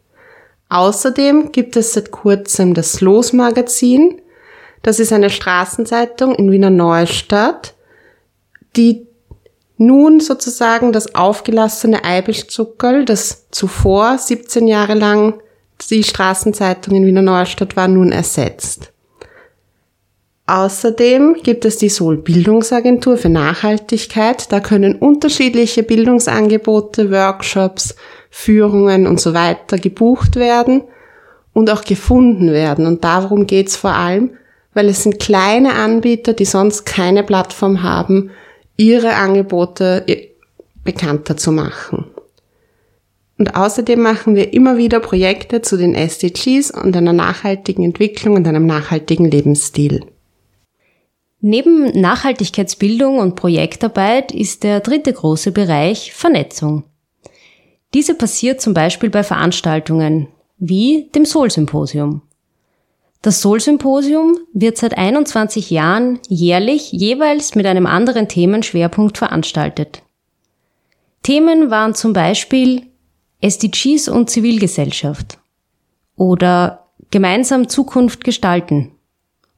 Außerdem 0.68 1.50
gibt 1.52 1.76
es 1.76 1.94
seit 1.94 2.10
kurzem 2.10 2.74
das 2.74 3.00
Los-Magazin. 3.00 4.20
Das 4.82 5.00
ist 5.00 5.12
eine 5.12 5.30
Straßenzeitung 5.30 6.34
in 6.34 6.50
Wiener 6.50 6.70
Neustadt, 6.70 7.74
die 8.76 9.06
nun 9.80 10.20
sozusagen 10.20 10.92
das 10.92 11.14
aufgelassene 11.14 12.04
Eibischzuckerl, 12.04 13.06
das 13.06 13.46
zuvor 13.50 14.18
17 14.18 14.68
Jahre 14.68 14.92
lang 14.92 15.40
die 15.88 16.04
Straßenzeitung 16.04 16.94
in 16.94 17.06
Wiener 17.06 17.22
Neustadt 17.22 17.76
war, 17.76 17.88
nun 17.88 18.12
ersetzt. 18.12 18.92
Außerdem 20.46 21.36
gibt 21.42 21.64
es 21.64 21.78
die 21.78 21.88
Sol 21.88 22.18
Bildungsagentur 22.18 23.16
für 23.16 23.30
Nachhaltigkeit. 23.30 24.52
Da 24.52 24.60
können 24.60 24.96
unterschiedliche 24.96 25.82
Bildungsangebote, 25.82 27.10
Workshops, 27.10 27.96
Führungen 28.28 29.06
und 29.06 29.18
so 29.18 29.32
weiter 29.32 29.78
gebucht 29.78 30.36
werden 30.36 30.82
und 31.54 31.70
auch 31.70 31.84
gefunden 31.84 32.52
werden. 32.52 32.86
Und 32.86 33.02
darum 33.02 33.46
geht's 33.46 33.76
vor 33.76 33.92
allem, 33.92 34.32
weil 34.74 34.90
es 34.90 35.04
sind 35.04 35.18
kleine 35.20 35.72
Anbieter, 35.72 36.34
die 36.34 36.44
sonst 36.44 36.84
keine 36.84 37.22
Plattform 37.22 37.82
haben, 37.82 38.30
ihre 38.80 39.14
Angebote 39.14 40.06
bekannter 40.84 41.36
zu 41.36 41.52
machen. 41.52 42.06
Und 43.38 43.54
außerdem 43.54 44.00
machen 44.00 44.34
wir 44.34 44.54
immer 44.54 44.78
wieder 44.78 45.00
Projekte 45.00 45.60
zu 45.60 45.76
den 45.76 45.94
SDGs 45.94 46.70
und 46.70 46.96
einer 46.96 47.12
nachhaltigen 47.12 47.84
Entwicklung 47.84 48.36
und 48.36 48.48
einem 48.48 48.66
nachhaltigen 48.66 49.30
Lebensstil. 49.30 50.06
Neben 51.42 51.98
Nachhaltigkeitsbildung 51.98 53.18
und 53.18 53.34
Projektarbeit 53.34 54.32
ist 54.32 54.62
der 54.62 54.80
dritte 54.80 55.12
große 55.12 55.52
Bereich 55.52 56.12
Vernetzung. 56.12 56.84
Diese 57.92 58.14
passiert 58.14 58.60
zum 58.60 58.72
Beispiel 58.72 59.10
bei 59.10 59.22
Veranstaltungen 59.22 60.28
wie 60.58 61.10
dem 61.14 61.24
Sol-Symposium. 61.24 62.22
Das 63.22 63.42
Sol-Symposium 63.42 64.38
wird 64.54 64.78
seit 64.78 64.96
21 64.96 65.68
Jahren 65.70 66.20
jährlich 66.28 66.90
jeweils 66.90 67.54
mit 67.54 67.66
einem 67.66 67.86
anderen 67.86 68.28
Themenschwerpunkt 68.28 69.18
veranstaltet. 69.18 70.02
Themen 71.22 71.70
waren 71.70 71.94
zum 71.94 72.14
Beispiel 72.14 72.86
SDGs 73.42 74.08
und 74.08 74.30
Zivilgesellschaft 74.30 75.38
oder 76.16 76.86
gemeinsam 77.10 77.68
Zukunft 77.68 78.24
gestalten 78.24 78.92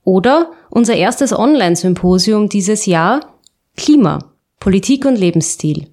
oder 0.02 0.50
unser 0.68 0.96
erstes 0.96 1.32
Online-Symposium 1.32 2.48
dieses 2.48 2.86
Jahr 2.86 3.38
Klima, 3.76 4.32
Politik 4.58 5.04
und 5.04 5.14
Lebensstil. 5.14 5.86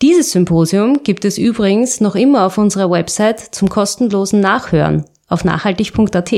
Dieses 0.00 0.30
Symposium 0.30 1.02
gibt 1.02 1.24
es 1.24 1.36
übrigens 1.36 2.00
noch 2.00 2.14
immer 2.14 2.46
auf 2.46 2.58
unserer 2.58 2.90
Website 2.90 3.40
zum 3.40 3.68
kostenlosen 3.68 4.40
Nachhören 4.40 5.04
auf 5.32 5.44
nachhaltig.at. 5.44 6.32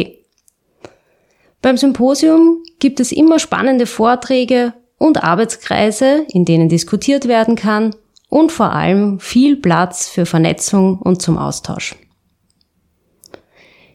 Beim 1.61 1.77
Symposium 1.77 2.63
gibt 2.79 3.01
es 3.01 3.13
immer 3.13 3.39
spannende 3.39 3.87
Vorträge 3.87 4.75
und 4.99 5.23
Arbeitskreise, 5.23 6.27
in 6.29 6.45
denen 6.45 6.69
diskutiert 6.69 7.27
werden 7.27 7.57
kann 7.57 7.95
und 8.29 8.53
vor 8.53 8.73
allem 8.73 9.21
viel 9.21 9.57
Platz 9.57 10.09
für 10.09 10.27
Vernetzung 10.27 10.99
und 10.99 11.23
zum 11.23 11.39
Austausch. 11.39 11.97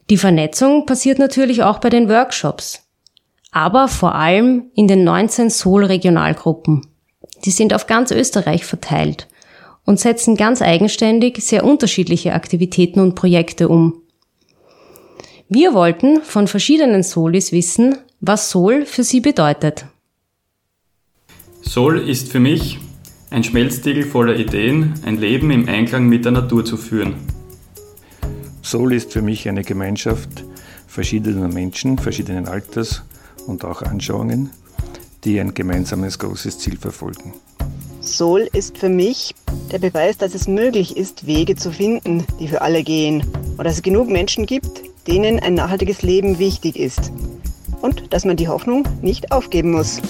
Die 0.10 0.18
Vernetzung 0.18 0.86
passiert 0.86 1.20
natürlich 1.20 1.62
auch 1.62 1.80
bei 1.80 1.90
den 1.90 2.10
Workshops, 2.10 2.82
aber 3.52 3.88
vor 3.88 4.16
allem 4.16 4.72
in 4.74 4.88
den 4.88 5.04
19 5.04 5.50
Sol-Regionalgruppen. 5.50 6.88
Die 7.46 7.52
sind 7.52 7.74
auf 7.74 7.86
ganz 7.86 8.12
Österreich 8.12 8.66
verteilt 8.66 9.28
und 9.86 10.00
setzen 10.00 10.36
ganz 10.36 10.62
eigenständig 10.62 11.38
sehr 11.44 11.64
unterschiedliche 11.64 12.34
Aktivitäten 12.34 13.00
und 13.00 13.16
Projekte 13.16 13.70
um. 13.70 14.02
Wir 15.52 15.74
wollten 15.74 16.22
von 16.22 16.48
verschiedenen 16.48 17.02
Solis 17.02 17.52
wissen, 17.52 17.98
was 18.22 18.52
Sol 18.52 18.86
für 18.86 19.04
sie 19.04 19.20
bedeutet. 19.20 19.88
Sol 21.64 21.98
ist 21.98 22.32
für 22.32 22.40
mich 22.40 22.78
ein 23.32 23.44
Schmelztiegel 23.44 24.04
voller 24.04 24.36
Ideen, 24.36 24.94
ein 25.04 25.18
Leben 25.18 25.50
im 25.50 25.68
Einklang 25.68 26.08
mit 26.08 26.26
der 26.26 26.34
Natur 26.34 26.66
zu 26.66 26.78
führen. 26.78 27.16
Soul 28.62 28.94
ist 28.94 29.12
für 29.12 29.24
mich 29.24 29.50
eine 29.50 29.64
Gemeinschaft 29.64 30.30
verschiedener 30.86 31.48
Menschen, 31.48 31.98
verschiedenen 31.98 32.48
Alters 32.48 33.02
und 33.48 33.66
auch 33.66 33.82
Anschauungen, 33.82 34.52
die 35.24 35.40
ein 35.40 35.56
gemeinsames 35.56 36.20
großes 36.20 36.60
Ziel 36.60 36.78
verfolgen. 36.78 37.34
Soul 38.02 38.48
ist 38.54 38.78
für 38.78 38.90
mich 38.90 39.34
der 39.72 39.80
Beweis, 39.80 40.20
dass 40.20 40.36
es 40.36 40.48
möglich 40.48 40.96
ist, 40.96 41.26
Wege 41.26 41.56
zu 41.56 41.72
finden, 41.72 42.24
die 42.40 42.48
für 42.48 42.62
alle 42.62 42.84
gehen 42.84 43.24
und 43.58 43.64
dass 43.64 43.74
es 43.78 43.82
genug 43.82 44.10
Menschen 44.10 44.46
gibt, 44.46 44.89
denen 45.10 45.40
ein 45.40 45.56
nachhaltiges 45.56 46.02
Leben 46.02 46.38
wichtig 46.38 46.78
ist 46.78 47.12
und 47.82 48.14
dass 48.14 48.26
man 48.26 48.38
die 48.38 48.48
Hoffnung 48.48 48.88
nicht 49.02 49.32
aufgeben 49.32 49.72
muss. 49.72 50.02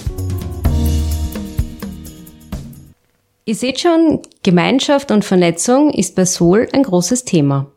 Ihr 3.46 3.54
seht 3.54 3.80
schon, 3.80 4.20
Gemeinschaft 4.42 5.10
und 5.10 5.24
Vernetzung 5.24 5.90
ist 5.90 6.14
bei 6.14 6.24
Soul 6.24 6.68
ein 6.72 6.82
großes 6.82 7.24
Thema. 7.24 7.72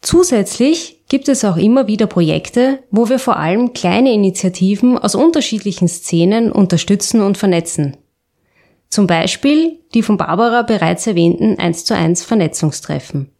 Zusätzlich 0.00 1.04
gibt 1.08 1.28
es 1.28 1.44
auch 1.44 1.56
immer 1.56 1.86
wieder 1.86 2.06
Projekte, 2.06 2.80
wo 2.90 3.08
wir 3.08 3.18
vor 3.18 3.36
allem 3.36 3.72
kleine 3.72 4.12
Initiativen 4.12 4.98
aus 4.98 5.14
unterschiedlichen 5.14 5.88
Szenen 5.88 6.52
unterstützen 6.52 7.22
und 7.22 7.38
vernetzen. 7.38 7.96
Zum 8.90 9.06
Beispiel 9.06 9.78
die 9.94 10.02
von 10.02 10.16
Barbara 10.16 10.62
bereits 10.62 11.06
erwähnten 11.06 11.58
1 11.58 11.84
zu 11.84 11.94
1 11.94 12.24
Vernetzungstreffen. 12.24 13.30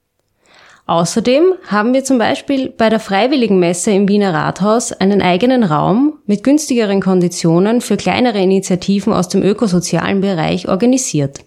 Außerdem 0.89 1.53
haben 1.67 1.93
wir 1.93 2.03
zum 2.03 2.17
Beispiel 2.17 2.71
bei 2.71 2.89
der 2.89 2.99
Freiwilligen 2.99 3.59
Messe 3.59 3.91
im 3.91 4.09
Wiener 4.09 4.33
Rathaus 4.33 4.91
einen 4.91 5.21
eigenen 5.21 5.63
Raum 5.63 6.19
mit 6.25 6.43
günstigeren 6.43 7.03
Konditionen 7.03 7.83
für 7.83 7.99
kleinere 7.99 8.39
Initiativen 8.39 9.13
aus 9.13 9.29
dem 9.29 9.43
ökosozialen 9.43 10.23
Bereich 10.23 10.67
organisiert. 10.67 11.41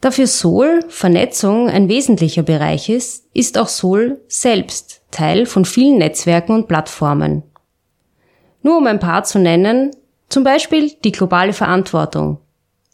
Da 0.00 0.10
für 0.10 0.26
Sol 0.26 0.80
Vernetzung 0.88 1.68
ein 1.68 1.90
wesentlicher 1.90 2.42
Bereich 2.42 2.88
ist, 2.88 3.26
ist 3.34 3.58
auch 3.58 3.68
Sol 3.68 4.22
selbst 4.26 5.02
Teil 5.10 5.44
von 5.44 5.66
vielen 5.66 5.98
Netzwerken 5.98 6.54
und 6.54 6.66
Plattformen. 6.66 7.42
Nur 8.62 8.78
um 8.78 8.86
ein 8.86 9.00
paar 9.00 9.22
zu 9.24 9.38
nennen, 9.38 9.90
zum 10.30 10.44
Beispiel 10.44 10.92
die 11.04 11.12
globale 11.12 11.52
Verantwortung, 11.52 12.38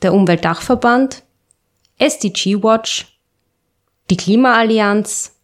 der 0.02 0.12
Umweltdachverband, 0.12 1.22
SDG 1.98 2.64
Watch, 2.64 3.11
die 4.10 4.16
Klimaallianz 4.16 5.36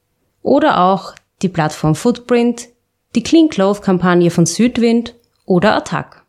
oder 0.43 0.81
auch 0.85 1.15
die 1.43 1.49
Plattform 1.49 1.95
Footprint, 1.95 2.69
die 3.15 3.23
Clean 3.23 3.49
Cloth 3.49 3.83
Kampagne 3.83 4.31
von 4.31 4.47
Südwind 4.47 5.15
oder 5.45 5.75
Attack. 5.77 6.25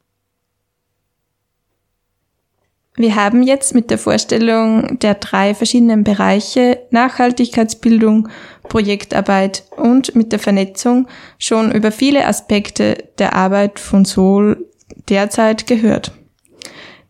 Wir 2.95 3.15
haben 3.15 3.43
jetzt 3.43 3.73
mit 3.73 3.91
der 3.91 3.97
Vorstellung 3.97 4.99
der 4.99 5.13
drei 5.15 5.55
verschiedenen 5.55 6.03
Bereiche 6.03 6.79
Nachhaltigkeitsbildung, 6.91 8.27
Projektarbeit 8.63 9.63
und 9.77 10.15
mit 10.15 10.33
der 10.33 10.39
Vernetzung 10.39 11.07
schon 11.37 11.71
über 11.71 11.93
viele 11.93 12.25
Aspekte 12.25 13.05
der 13.17 13.35
Arbeit 13.35 13.79
von 13.79 14.03
Sol 14.03 14.67
derzeit 15.07 15.65
gehört. 15.65 16.11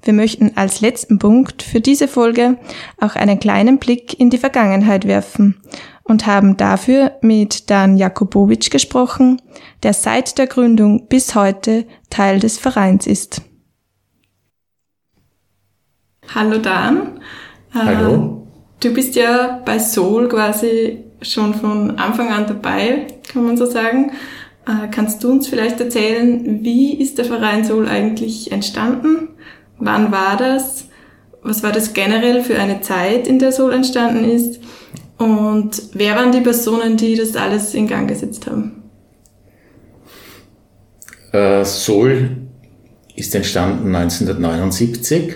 Wir 0.01 0.13
möchten 0.13 0.53
als 0.55 0.81
letzten 0.81 1.19
Punkt 1.19 1.61
für 1.61 1.81
diese 1.81 2.07
Folge 2.07 2.57
auch 2.99 3.15
einen 3.15 3.39
kleinen 3.39 3.79
Blick 3.79 4.19
in 4.19 4.29
die 4.29 4.37
Vergangenheit 4.37 5.05
werfen 5.05 5.61
und 6.03 6.25
haben 6.25 6.57
dafür 6.57 7.13
mit 7.21 7.69
Dan 7.69 7.97
Jakubowitsch 7.97 8.71
gesprochen, 8.71 9.41
der 9.83 9.93
seit 9.93 10.37
der 10.37 10.47
Gründung 10.47 11.07
bis 11.07 11.35
heute 11.35 11.85
Teil 12.09 12.39
des 12.39 12.57
Vereins 12.57 13.07
ist. 13.07 13.41
Hallo 16.33 16.59
Dan. 16.59 17.19
Hallo. 17.73 18.13
Äh, 18.15 18.83
du 18.87 18.93
bist 18.93 19.15
ja 19.15 19.61
bei 19.65 19.79
Soul 19.79 20.29
quasi 20.29 21.03
schon 21.21 21.53
von 21.53 21.97
Anfang 21.97 22.31
an 22.31 22.47
dabei, 22.47 23.07
kann 23.31 23.45
man 23.45 23.57
so 23.57 23.65
sagen. 23.65 24.11
Äh, 24.65 24.87
kannst 24.91 25.23
du 25.23 25.31
uns 25.31 25.47
vielleicht 25.47 25.79
erzählen, 25.79 26.63
wie 26.63 26.93
ist 26.93 27.17
der 27.17 27.25
Verein 27.25 27.65
Soul 27.65 27.87
eigentlich 27.87 28.51
entstanden? 28.51 29.29
Wann 29.79 30.11
war 30.11 30.37
das? 30.37 30.85
Was 31.41 31.63
war 31.63 31.71
das 31.71 31.93
generell 31.93 32.43
für 32.43 32.59
eine 32.59 32.81
Zeit, 32.81 33.27
in 33.27 33.39
der 33.39 33.51
Soul 33.51 33.73
entstanden 33.73 34.25
ist? 34.25 34.59
Und 35.17 35.81
wer 35.93 36.15
waren 36.15 36.31
die 36.31 36.41
Personen, 36.41 36.97
die 36.97 37.15
das 37.15 37.35
alles 37.35 37.73
in 37.73 37.87
Gang 37.87 38.07
gesetzt 38.07 38.47
haben? 38.47 38.83
Äh, 41.31 41.63
Soul 41.63 42.37
ist 43.15 43.35
entstanden 43.35 43.93
1979 43.95 45.35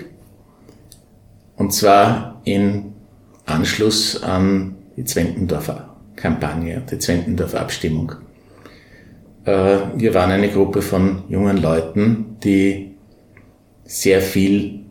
und 1.57 1.73
zwar 1.73 2.41
in 2.45 2.93
Anschluss 3.45 4.23
an 4.23 4.75
die 4.95 5.03
Zwentendorfer 5.03 5.95
Kampagne, 6.15 6.81
die 6.89 6.97
Zwentendorfer 6.97 7.61
Abstimmung. 7.61 8.13
Äh, 9.45 9.77
wir 9.95 10.13
waren 10.13 10.31
eine 10.31 10.49
Gruppe 10.49 10.81
von 10.81 11.23
jungen 11.27 11.57
Leuten, 11.57 12.37
die 12.43 12.92
sehr 13.85 14.21
viel 14.21 14.85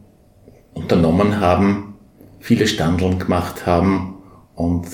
unternommen 0.74 1.40
haben, 1.40 1.94
viele 2.40 2.66
Standeln 2.66 3.18
gemacht 3.18 3.66
haben 3.66 4.18
und 4.55 4.87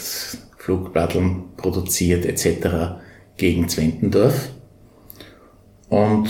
Flugblatteln 0.56 1.44
produziert 1.56 2.26
etc. 2.26 3.00
gegen 3.36 3.68
Zwentendorf. 3.68 4.50
Und 5.88 6.28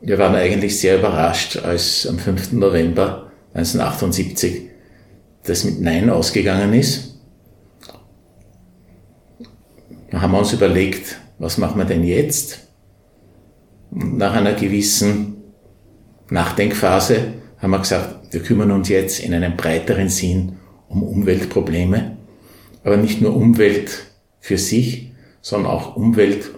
wir 0.00 0.18
waren 0.18 0.34
eigentlich 0.34 0.80
sehr 0.80 0.98
überrascht, 0.98 1.58
als 1.58 2.06
am 2.06 2.18
5. 2.18 2.52
November 2.52 3.30
1978 3.54 4.70
das 5.42 5.64
mit 5.64 5.80
Nein 5.80 6.10
ausgegangen 6.10 6.72
ist. 6.72 7.20
Da 10.10 10.20
haben 10.20 10.32
wir 10.32 10.38
uns 10.38 10.52
überlegt, 10.52 11.20
was 11.38 11.58
machen 11.58 11.78
wir 11.78 11.84
denn 11.84 12.04
jetzt? 12.04 12.68
Und 13.90 14.16
nach 14.16 14.34
einer 14.34 14.54
gewissen 14.54 15.35
Nachdenkphase 16.30 17.34
haben 17.58 17.70
wir 17.70 17.78
gesagt, 17.78 18.32
wir 18.32 18.42
kümmern 18.42 18.70
uns 18.70 18.88
jetzt 18.88 19.20
in 19.20 19.32
einem 19.32 19.56
breiteren 19.56 20.08
Sinn 20.08 20.56
um 20.88 21.02
Umweltprobleme, 21.02 22.16
aber 22.84 22.96
nicht 22.96 23.20
nur 23.20 23.34
Umwelt 23.34 24.06
für 24.40 24.58
sich, 24.58 25.12
sondern 25.40 25.70
auch 25.70 25.96
Umwelt 25.96 26.50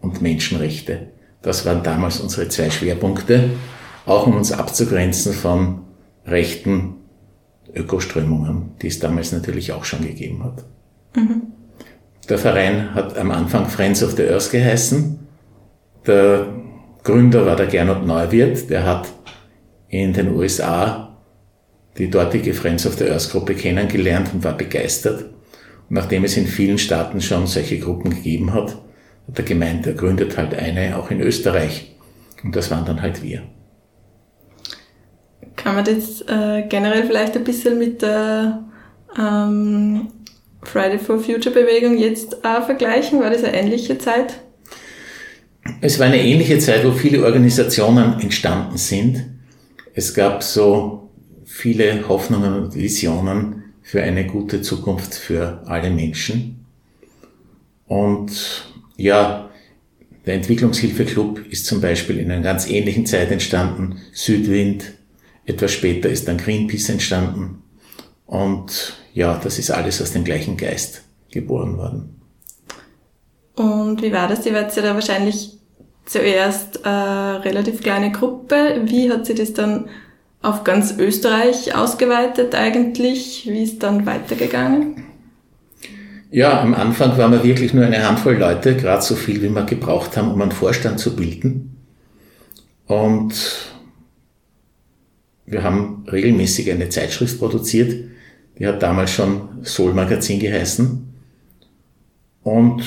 und 0.00 0.22
Menschenrechte. 0.22 1.08
Das 1.42 1.66
waren 1.66 1.82
damals 1.82 2.20
unsere 2.20 2.48
zwei 2.48 2.70
Schwerpunkte, 2.70 3.50
auch 4.06 4.26
um 4.26 4.36
uns 4.36 4.52
abzugrenzen 4.52 5.32
von 5.32 5.82
rechten 6.26 6.94
Ökoströmungen, 7.74 8.70
die 8.82 8.88
es 8.88 8.98
damals 8.98 9.32
natürlich 9.32 9.72
auch 9.72 9.84
schon 9.84 10.02
gegeben 10.02 10.42
hat. 10.44 10.64
Mhm. 11.14 11.42
Der 12.28 12.38
Verein 12.38 12.94
hat 12.94 13.16
am 13.16 13.30
Anfang 13.30 13.68
Friends 13.68 14.02
of 14.02 14.12
the 14.16 14.28
Earth 14.28 14.50
geheißen. 14.50 15.20
Der 16.06 16.46
Gründer 17.04 17.46
war 17.46 17.56
der 17.56 17.66
Gernot 17.66 18.04
Neuwirth, 18.04 18.68
der 18.68 18.84
hat 18.84 19.08
in 20.02 20.12
den 20.12 20.34
USA 20.34 21.06
die 21.98 22.10
dortige 22.10 22.52
Friends 22.52 22.86
of 22.86 22.94
the 22.94 23.08
Earth 23.08 23.30
Gruppe 23.30 23.54
kennengelernt 23.54 24.30
und 24.32 24.44
war 24.44 24.56
begeistert. 24.56 25.22
Und 25.88 25.94
nachdem 25.96 26.24
es 26.24 26.36
in 26.36 26.46
vielen 26.46 26.78
Staaten 26.78 27.20
schon 27.20 27.46
solche 27.46 27.78
Gruppen 27.78 28.10
gegeben 28.10 28.52
hat, 28.52 28.76
hat 29.28 29.38
er 29.38 29.44
gemeint, 29.44 29.86
er 29.86 29.94
gründet 29.94 30.36
halt 30.36 30.54
eine 30.54 30.96
auch 30.98 31.10
in 31.10 31.20
Österreich. 31.20 31.94
Und 32.44 32.54
das 32.54 32.70
waren 32.70 32.84
dann 32.84 33.02
halt 33.02 33.22
wir. 33.22 33.42
Kann 35.56 35.74
man 35.74 35.84
das 35.84 36.20
äh, 36.22 36.64
generell 36.68 37.04
vielleicht 37.04 37.36
ein 37.36 37.44
bisschen 37.44 37.78
mit 37.78 38.02
der 38.02 38.64
ähm, 39.18 40.08
Friday 40.62 40.98
for 40.98 41.18
Future 41.18 41.54
Bewegung 41.54 41.96
jetzt 41.96 42.44
auch 42.44 42.66
vergleichen? 42.66 43.20
War 43.20 43.30
das 43.30 43.42
eine 43.42 43.58
ähnliche 43.58 43.98
Zeit? 43.98 44.40
Es 45.80 45.98
war 45.98 46.06
eine 46.06 46.22
ähnliche 46.22 46.58
Zeit, 46.58 46.84
wo 46.84 46.92
viele 46.92 47.24
Organisationen 47.24 48.20
entstanden 48.20 48.76
sind. 48.76 49.35
Es 49.98 50.12
gab 50.12 50.42
so 50.42 51.08
viele 51.46 52.06
Hoffnungen 52.06 52.52
und 52.52 52.74
Visionen 52.74 53.72
für 53.82 54.02
eine 54.02 54.26
gute 54.26 54.60
Zukunft 54.60 55.14
für 55.14 55.62
alle 55.64 55.88
Menschen. 55.88 56.66
Und 57.86 58.30
ja, 58.98 59.48
der 60.26 60.34
Entwicklungshilfeclub 60.34 61.46
ist 61.50 61.64
zum 61.64 61.80
Beispiel 61.80 62.18
in 62.18 62.30
einer 62.30 62.42
ganz 62.42 62.68
ähnlichen 62.68 63.06
Zeit 63.06 63.30
entstanden. 63.30 63.96
Südwind, 64.12 64.84
etwas 65.46 65.72
später 65.72 66.10
ist 66.10 66.28
dann 66.28 66.36
Greenpeace 66.36 66.90
entstanden. 66.90 67.62
Und 68.26 68.98
ja, 69.14 69.40
das 69.42 69.58
ist 69.58 69.70
alles 69.70 70.02
aus 70.02 70.12
dem 70.12 70.24
gleichen 70.24 70.58
Geist 70.58 71.04
geboren 71.30 71.78
worden. 71.78 72.20
Und 73.54 74.02
wie 74.02 74.12
war 74.12 74.28
das? 74.28 74.44
Ihr 74.44 74.52
wart 74.52 74.76
ja 74.76 74.82
da 74.82 74.92
wahrscheinlich 74.92 75.55
zuerst 76.06 76.86
eine 76.86 77.44
relativ 77.44 77.82
kleine 77.82 78.12
Gruppe. 78.12 78.80
Wie 78.84 79.10
hat 79.10 79.26
sich 79.26 79.36
das 79.36 79.52
dann 79.52 79.88
auf 80.40 80.64
ganz 80.64 80.96
Österreich 80.98 81.74
ausgeweitet 81.74 82.54
eigentlich? 82.54 83.46
Wie 83.50 83.62
ist 83.62 83.82
dann 83.82 84.06
weitergegangen? 84.06 85.04
Ja, 86.30 86.60
am 86.60 86.74
Anfang 86.74 87.16
waren 87.18 87.32
wir 87.32 87.44
wirklich 87.44 87.74
nur 87.74 87.84
eine 87.84 88.06
Handvoll 88.06 88.36
Leute, 88.36 88.76
gerade 88.76 89.02
so 89.02 89.14
viel, 89.14 89.42
wie 89.42 89.48
wir 89.48 89.62
gebraucht 89.64 90.16
haben, 90.16 90.32
um 90.32 90.42
einen 90.42 90.52
Vorstand 90.52 90.98
zu 90.98 91.14
bilden. 91.14 91.76
Und 92.86 93.34
wir 95.46 95.62
haben 95.62 96.04
regelmäßig 96.10 96.70
eine 96.70 96.88
Zeitschrift 96.88 97.38
produziert, 97.38 97.94
die 98.58 98.66
hat 98.66 98.82
damals 98.82 99.12
schon 99.12 99.64
Soul 99.64 99.92
Magazin 99.92 100.40
geheißen. 100.40 101.14
Und 102.42 102.82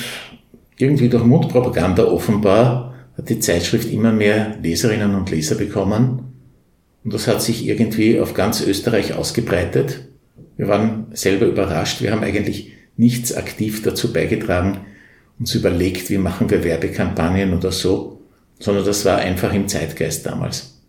irgendwie 0.76 1.08
durch 1.08 1.24
Mundpropaganda 1.24 2.04
offenbar 2.04 2.89
hat 3.20 3.28
die 3.28 3.38
Zeitschrift 3.38 3.92
immer 3.92 4.12
mehr 4.12 4.56
Leserinnen 4.62 5.14
und 5.14 5.30
Leser 5.30 5.54
bekommen. 5.54 6.32
Und 7.04 7.12
das 7.12 7.26
hat 7.26 7.42
sich 7.42 7.66
irgendwie 7.66 8.18
auf 8.18 8.32
ganz 8.32 8.62
Österreich 8.62 9.12
ausgebreitet. 9.12 10.08
Wir 10.56 10.68
waren 10.68 11.06
selber 11.12 11.44
überrascht. 11.44 12.00
Wir 12.00 12.12
haben 12.12 12.22
eigentlich 12.22 12.72
nichts 12.96 13.34
aktiv 13.34 13.82
dazu 13.82 14.12
beigetragen, 14.12 14.86
uns 15.38 15.54
überlegt, 15.54 16.08
wie 16.08 16.16
machen 16.16 16.48
wir 16.48 16.64
Werbekampagnen 16.64 17.54
oder 17.54 17.72
so, 17.72 18.22
sondern 18.58 18.86
das 18.86 19.04
war 19.04 19.18
einfach 19.18 19.52
im 19.52 19.68
Zeitgeist 19.68 20.24
damals. 20.24 20.80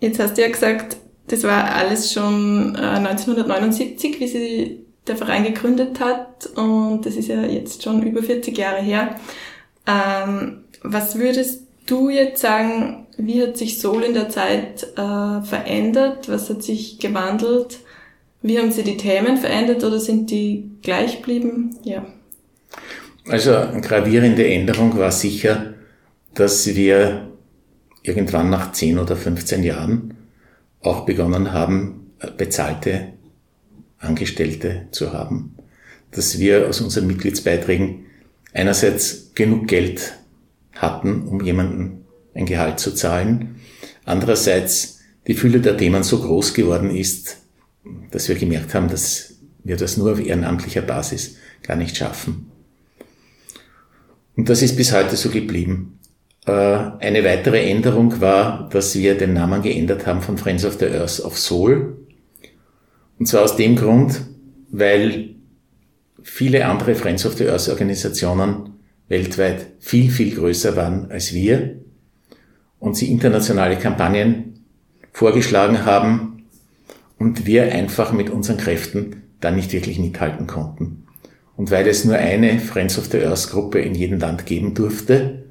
Jetzt 0.00 0.20
hast 0.20 0.36
du 0.36 0.42
ja 0.42 0.48
gesagt, 0.48 0.96
das 1.26 1.42
war 1.42 1.74
alles 1.74 2.12
schon 2.12 2.76
1979, 2.76 4.16
äh, 4.16 4.20
wie 4.20 4.28
sie 4.28 4.84
der 5.06 5.16
Verein 5.16 5.44
gegründet 5.44 5.98
hat 5.98 6.46
und 6.56 7.06
das 7.06 7.16
ist 7.16 7.28
ja 7.28 7.42
jetzt 7.42 7.82
schon 7.82 8.02
über 8.02 8.22
40 8.22 8.56
Jahre 8.56 8.82
her. 8.82 9.16
Ähm, 9.86 10.64
was 10.82 11.18
würdest 11.18 11.66
du 11.86 12.08
jetzt 12.08 12.40
sagen, 12.40 13.06
wie 13.16 13.42
hat 13.42 13.56
sich 13.56 13.78
Soul 13.78 14.02
in 14.02 14.14
der 14.14 14.28
Zeit 14.28 14.84
äh, 14.96 15.42
verändert? 15.42 16.28
Was 16.28 16.48
hat 16.50 16.62
sich 16.62 16.98
gewandelt? 16.98 17.80
Wie 18.40 18.58
haben 18.58 18.72
Sie 18.72 18.82
die 18.82 18.96
Themen 18.96 19.36
verändert 19.36 19.84
oder 19.84 20.00
sind 20.00 20.30
die 20.30 20.70
gleich 20.82 21.18
geblieben? 21.18 21.76
Ja. 21.84 22.04
Also 23.28 23.54
eine 23.54 23.80
gravierende 23.80 24.46
Änderung 24.46 24.96
war 24.98 25.12
sicher, 25.12 25.74
dass 26.34 26.66
wir 26.66 27.28
irgendwann 28.02 28.50
nach 28.50 28.72
10 28.72 28.98
oder 28.98 29.14
15 29.14 29.62
Jahren 29.62 30.14
auch 30.80 31.04
begonnen 31.04 31.52
haben, 31.52 32.12
bezahlte 32.36 33.12
Angestellte 33.98 34.88
zu 34.90 35.12
haben. 35.12 35.54
Dass 36.10 36.40
wir 36.40 36.68
aus 36.68 36.80
unseren 36.80 37.06
Mitgliedsbeiträgen 37.06 38.06
einerseits 38.52 39.32
genug 39.34 39.68
Geld 39.68 40.14
hatten, 40.74 41.26
um 41.28 41.40
jemanden 41.40 42.04
ein 42.34 42.46
Gehalt 42.46 42.80
zu 42.80 42.94
zahlen, 42.94 43.56
andererseits 44.04 45.00
die 45.26 45.34
Fülle 45.34 45.60
der 45.60 45.76
Themen 45.76 46.02
so 46.02 46.20
groß 46.20 46.54
geworden 46.54 46.90
ist, 46.90 47.38
dass 48.10 48.28
wir 48.28 48.34
gemerkt 48.34 48.74
haben, 48.74 48.88
dass 48.88 49.34
wir 49.64 49.76
das 49.76 49.96
nur 49.96 50.12
auf 50.12 50.20
ehrenamtlicher 50.24 50.82
Basis 50.82 51.36
gar 51.62 51.76
nicht 51.76 51.96
schaffen. 51.96 52.50
Und 54.36 54.48
das 54.48 54.62
ist 54.62 54.76
bis 54.76 54.92
heute 54.92 55.16
so 55.16 55.28
geblieben. 55.28 55.98
Äh, 56.46 56.52
eine 56.52 57.24
weitere 57.24 57.70
Änderung 57.70 58.20
war, 58.20 58.68
dass 58.70 58.96
wir 58.96 59.16
den 59.16 59.34
Namen 59.34 59.62
geändert 59.62 60.06
haben 60.06 60.22
von 60.22 60.38
Friends 60.38 60.64
of 60.64 60.78
the 60.78 60.86
Earth 60.86 61.22
auf 61.22 61.38
Soul. 61.38 61.98
Und 63.18 63.26
zwar 63.26 63.42
aus 63.42 63.56
dem 63.56 63.76
Grund, 63.76 64.22
weil 64.70 65.31
viele 66.22 66.66
andere 66.66 66.94
Friends 66.94 67.26
of 67.26 67.34
the 67.34 67.48
Earth 67.48 67.68
Organisationen 67.68 68.74
weltweit 69.08 69.66
viel, 69.80 70.10
viel 70.10 70.34
größer 70.34 70.76
waren 70.76 71.10
als 71.10 71.34
wir 71.34 71.76
und 72.78 72.96
sie 72.96 73.10
internationale 73.12 73.76
Kampagnen 73.76 74.64
vorgeschlagen 75.12 75.84
haben 75.84 76.44
und 77.18 77.46
wir 77.46 77.72
einfach 77.72 78.12
mit 78.12 78.30
unseren 78.30 78.56
Kräften 78.56 79.22
da 79.40 79.50
nicht 79.50 79.72
wirklich 79.72 79.98
mithalten 79.98 80.46
konnten. 80.46 81.04
Und 81.56 81.70
weil 81.70 81.86
es 81.86 82.04
nur 82.04 82.16
eine 82.16 82.58
Friends 82.58 82.98
of 82.98 83.06
the 83.06 83.22
Earth 83.22 83.50
Gruppe 83.50 83.80
in 83.80 83.94
jedem 83.94 84.18
Land 84.18 84.46
geben 84.46 84.74
durfte, 84.74 85.44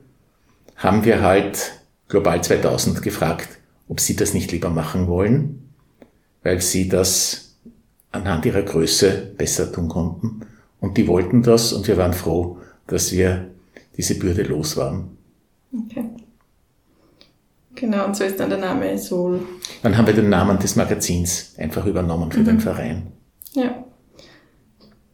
haben 0.75 1.05
wir 1.05 1.21
halt 1.21 1.73
Global 2.07 2.43
2000 2.43 3.01
gefragt, 3.01 3.47
ob 3.87 3.99
sie 3.99 4.15
das 4.15 4.33
nicht 4.33 4.51
lieber 4.51 4.69
machen 4.69 5.07
wollen, 5.07 5.69
weil 6.43 6.59
sie 6.59 6.89
das 6.89 7.55
anhand 8.11 8.45
ihrer 8.45 8.63
Größe 8.63 9.33
besser 9.37 9.71
tun 9.71 9.87
konnten. 9.87 10.41
Und 10.81 10.97
die 10.97 11.07
wollten 11.07 11.43
das 11.43 11.71
und 11.71 11.87
wir 11.87 11.95
waren 11.95 12.13
froh, 12.13 12.57
dass 12.87 13.13
wir 13.13 13.47
diese 13.95 14.19
Bürde 14.19 14.43
los 14.43 14.75
waren. 14.75 15.17
Okay. 15.73 16.09
Genau, 17.75 18.05
und 18.05 18.15
so 18.15 18.23
ist 18.23 18.39
dann 18.39 18.49
der 18.49 18.59
Name 18.59 18.97
Sol. 18.97 19.39
Dann 19.81 19.97
haben 19.97 20.05
wir 20.05 20.13
den 20.13 20.29
Namen 20.29 20.59
des 20.59 20.75
Magazins 20.75 21.55
einfach 21.57 21.85
übernommen 21.85 22.31
für 22.31 22.41
mhm. 22.41 22.45
den 22.45 22.59
Verein. 22.59 23.07
Ja. 23.53 23.85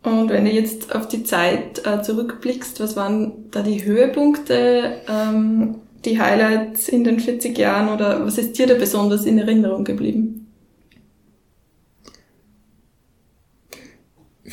Und 0.04 0.30
wenn 0.30 0.46
du 0.46 0.52
jetzt 0.52 0.96
auf 0.96 1.08
die 1.08 1.24
Zeit 1.24 1.86
äh, 1.86 2.02
zurückblickst, 2.02 2.80
was 2.80 2.96
waren 2.96 3.52
da 3.52 3.62
die 3.62 3.84
Höhepunkte, 3.84 5.02
ähm, 5.08 5.76
die 6.06 6.20
Highlights 6.20 6.88
in 6.88 7.04
den 7.04 7.20
40 7.20 7.58
Jahren 7.58 7.90
oder 7.90 8.26
was 8.26 8.38
ist 8.38 8.58
dir 8.58 8.68
da 8.68 8.76
besonders 8.76 9.26
in 9.26 9.38
Erinnerung 9.38 9.84
geblieben? 9.84 10.37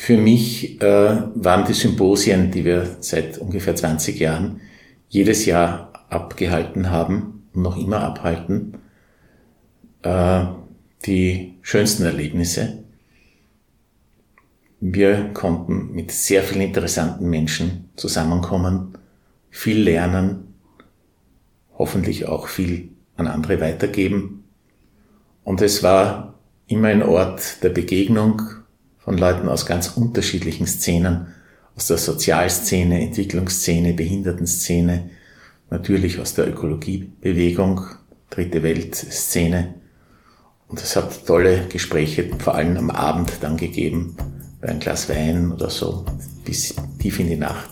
Für 0.05 0.17
mich 0.17 0.79
äh, 0.83 1.23
waren 1.33 1.65
die 1.65 1.73
Symposien, 1.73 2.51
die 2.51 2.63
wir 2.63 2.97
seit 2.99 3.39
ungefähr 3.39 3.75
20 3.75 4.19
Jahren 4.19 4.61
jedes 5.09 5.47
Jahr 5.47 5.93
abgehalten 6.09 6.91
haben 6.91 7.47
und 7.55 7.63
noch 7.63 7.75
immer 7.75 8.01
abhalten, 8.01 8.77
äh, 10.03 10.45
die 11.07 11.55
schönsten 11.63 12.03
Erlebnisse. 12.03 12.83
Wir 14.79 15.31
konnten 15.33 15.95
mit 15.95 16.11
sehr 16.11 16.43
vielen 16.43 16.61
interessanten 16.61 17.27
Menschen 17.27 17.89
zusammenkommen, 17.95 18.99
viel 19.49 19.81
lernen, 19.81 20.53
hoffentlich 21.79 22.27
auch 22.27 22.47
viel 22.47 22.89
an 23.17 23.25
andere 23.25 23.59
weitergeben. 23.59 24.43
Und 25.43 25.63
es 25.63 25.81
war 25.81 26.35
immer 26.67 26.89
ein 26.89 27.01
Ort 27.01 27.63
der 27.63 27.69
Begegnung 27.69 28.43
von 29.05 29.17
Leuten 29.17 29.47
aus 29.47 29.67
ganz 29.67 29.89
unterschiedlichen 29.89 30.65
Szenen, 30.65 31.27
aus 31.77 31.87
der 31.87 31.97
Sozialszene, 31.97 33.01
Entwicklungsszene, 33.01 33.93
Behindertenszene, 33.93 35.11
natürlich 35.69 36.19
aus 36.19 36.33
der 36.33 36.49
Ökologiebewegung, 36.49 37.81
Dritte 38.31 38.63
Weltszene. 38.63 39.75
Und 40.67 40.81
es 40.81 40.95
hat 40.95 41.25
tolle 41.27 41.67
Gespräche, 41.69 42.31
vor 42.39 42.55
allem 42.55 42.75
am 42.75 42.89
Abend 42.89 43.31
dann 43.41 43.55
gegeben, 43.55 44.17
bei 44.59 44.69
ein 44.69 44.79
Glas 44.79 45.07
Wein 45.07 45.51
oder 45.51 45.69
so, 45.69 46.03
bis 46.43 46.73
tief 46.99 47.19
in 47.19 47.27
die 47.27 47.37
Nacht. 47.37 47.69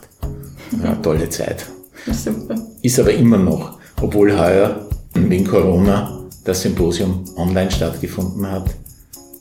Ja, 0.84 0.94
tolle 0.96 1.28
Zeit. 1.30 1.66
Super. 2.12 2.56
Ist 2.82 3.00
aber 3.00 3.14
immer 3.14 3.38
noch, 3.38 3.80
obwohl 4.00 4.38
heuer 4.38 4.88
wegen 5.16 5.46
Corona 5.46 6.28
das 6.44 6.62
Symposium 6.62 7.26
online 7.36 7.72
stattgefunden 7.72 8.50
hat, 8.50 8.70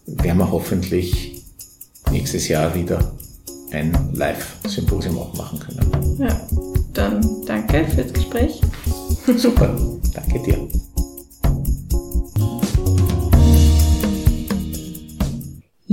werden 0.06 0.38
wir 0.38 0.50
hoffentlich 0.50 1.31
nächstes 2.12 2.46
Jahr 2.48 2.74
wieder 2.74 3.12
ein 3.72 3.92
Live-Symposium 4.12 5.18
auch 5.18 5.34
machen 5.34 5.58
können. 5.58 6.16
Ja, 6.18 6.40
dann 6.92 7.26
danke 7.46 7.84
fürs 7.86 8.12
Gespräch. 8.12 8.60
Super, 9.36 9.74
danke 10.14 10.42
dir. 10.42 10.68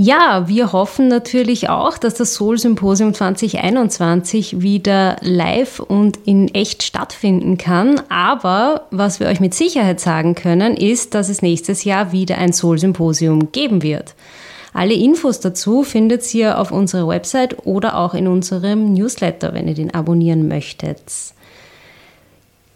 Ja, 0.02 0.48
wir 0.48 0.72
hoffen 0.72 1.08
natürlich 1.08 1.68
auch, 1.68 1.98
dass 1.98 2.14
das 2.14 2.32
Soul 2.32 2.58
Symposium 2.58 3.12
2021 3.12 4.62
wieder 4.62 5.16
live 5.20 5.78
und 5.78 6.18
in 6.24 6.48
echt 6.54 6.82
stattfinden 6.82 7.58
kann. 7.58 8.00
Aber 8.08 8.86
was 8.90 9.20
wir 9.20 9.26
euch 9.26 9.40
mit 9.40 9.52
Sicherheit 9.52 10.00
sagen 10.00 10.34
können, 10.34 10.74
ist, 10.74 11.14
dass 11.14 11.28
es 11.28 11.42
nächstes 11.42 11.84
Jahr 11.84 12.12
wieder 12.12 12.38
ein 12.38 12.54
Soul 12.54 12.78
Symposium 12.78 13.52
geben 13.52 13.82
wird. 13.82 14.14
Alle 14.72 14.94
Infos 14.94 15.40
dazu 15.40 15.82
findet 15.82 16.32
ihr 16.34 16.58
auf 16.58 16.70
unserer 16.70 17.08
Website 17.08 17.66
oder 17.66 17.96
auch 17.96 18.14
in 18.14 18.28
unserem 18.28 18.92
Newsletter, 18.92 19.52
wenn 19.52 19.68
ihr 19.68 19.74
den 19.74 19.92
abonnieren 19.92 20.48
möchtet. 20.48 21.02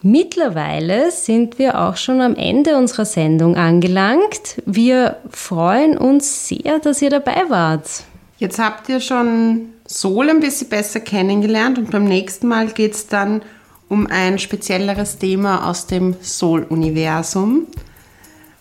Mittlerweile 0.03 1.11
sind 1.11 1.59
wir 1.59 1.81
auch 1.81 1.97
schon 1.97 2.21
am 2.21 2.35
Ende 2.37 2.77
unserer 2.77 3.07
Sendung 3.07 3.57
angelangt. 3.57 4.63
Wir 4.67 5.17
freuen 5.31 5.97
uns 5.97 6.49
sehr, 6.49 6.79
dass 6.79 7.01
ihr 7.01 7.09
dabei 7.09 7.45
wart. 7.49 8.03
Jetzt 8.37 8.59
habt 8.59 8.89
ihr 8.91 9.01
schon 9.01 9.71
Sol 9.87 10.29
ein 10.29 10.41
bisschen 10.41 10.69
besser 10.69 11.01
kennengelernt 11.01 11.79
und 11.79 11.91
beim 11.91 12.05
nächsten 12.05 12.49
Mal 12.49 12.67
geht 12.67 12.93
es 12.93 13.07
dann 13.07 13.41
um 13.89 14.07
ein 14.07 14.39
spezielleres 14.39 15.19
Thema 15.19 15.71
aus 15.71 15.87
dem 15.87 16.17
Sol-Universum. 16.21 17.67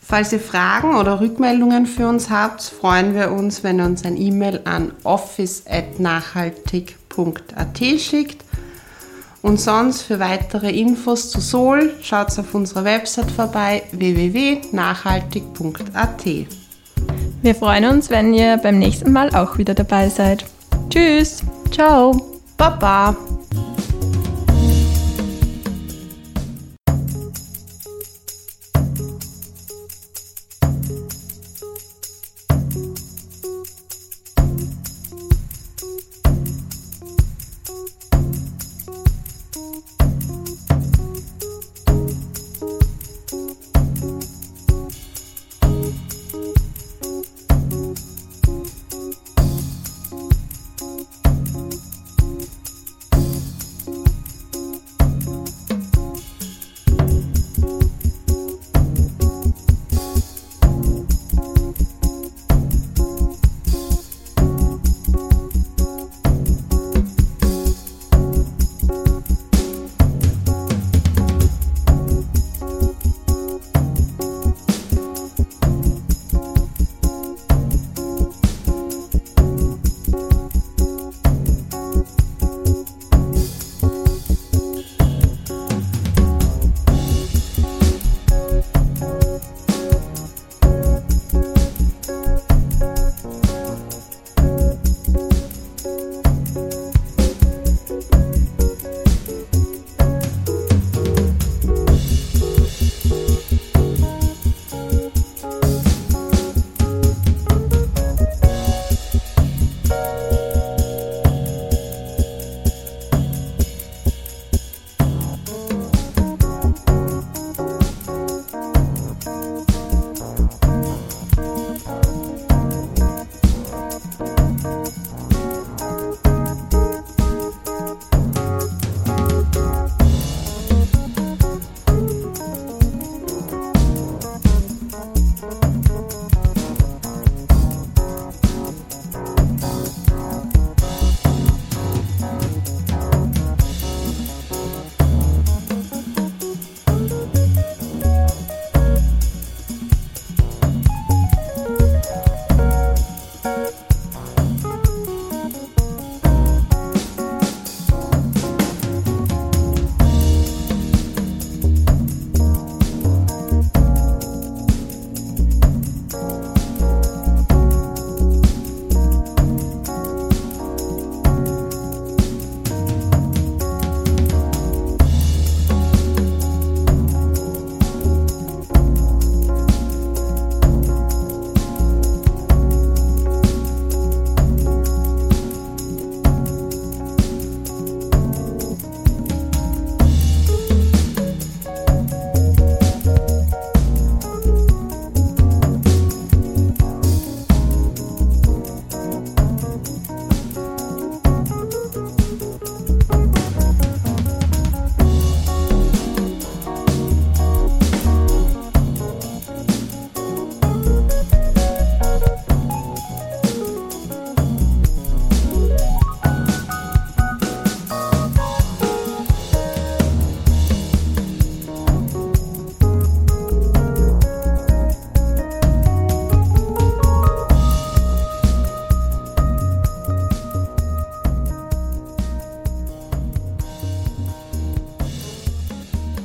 Falls 0.06 0.34
ihr 0.34 0.40
Fragen 0.40 0.96
oder 0.96 1.22
Rückmeldungen 1.22 1.86
für 1.86 2.08
uns 2.08 2.30
habt, 2.30 2.62
freuen 2.62 3.16
wir 3.16 3.32
uns, 3.32 3.64
wenn 3.64 3.80
ihr 3.80 3.86
uns 3.86 4.06
ein 4.06 4.18
E-Mail 4.18 4.62
an 4.66 4.92
office.nachhaltig.at 5.04 7.80
schickt 8.00 8.44
und 9.42 9.60
sonst 9.60 10.02
für 10.02 10.20
weitere 10.20 10.72
Infos 10.72 11.30
zu 11.30 11.40
Sol 11.40 11.94
schaut 12.02 12.38
auf 12.38 12.56
unserer 12.56 12.86
Website 12.86 13.32
vorbei 13.32 13.84
www.nachhaltig.at. 13.92 16.26
Wir 17.42 17.56
freuen 17.56 17.86
uns, 17.86 18.10
wenn 18.10 18.34
ihr 18.34 18.58
beim 18.58 18.80
nächsten 18.80 19.12
Mal 19.12 19.36
auch 19.36 19.58
wieder 19.58 19.74
dabei 19.74 20.08
seid. 20.10 20.46
Tschüss. 20.90 21.42
Ciao. 21.72 22.40
Baba. 22.58 23.16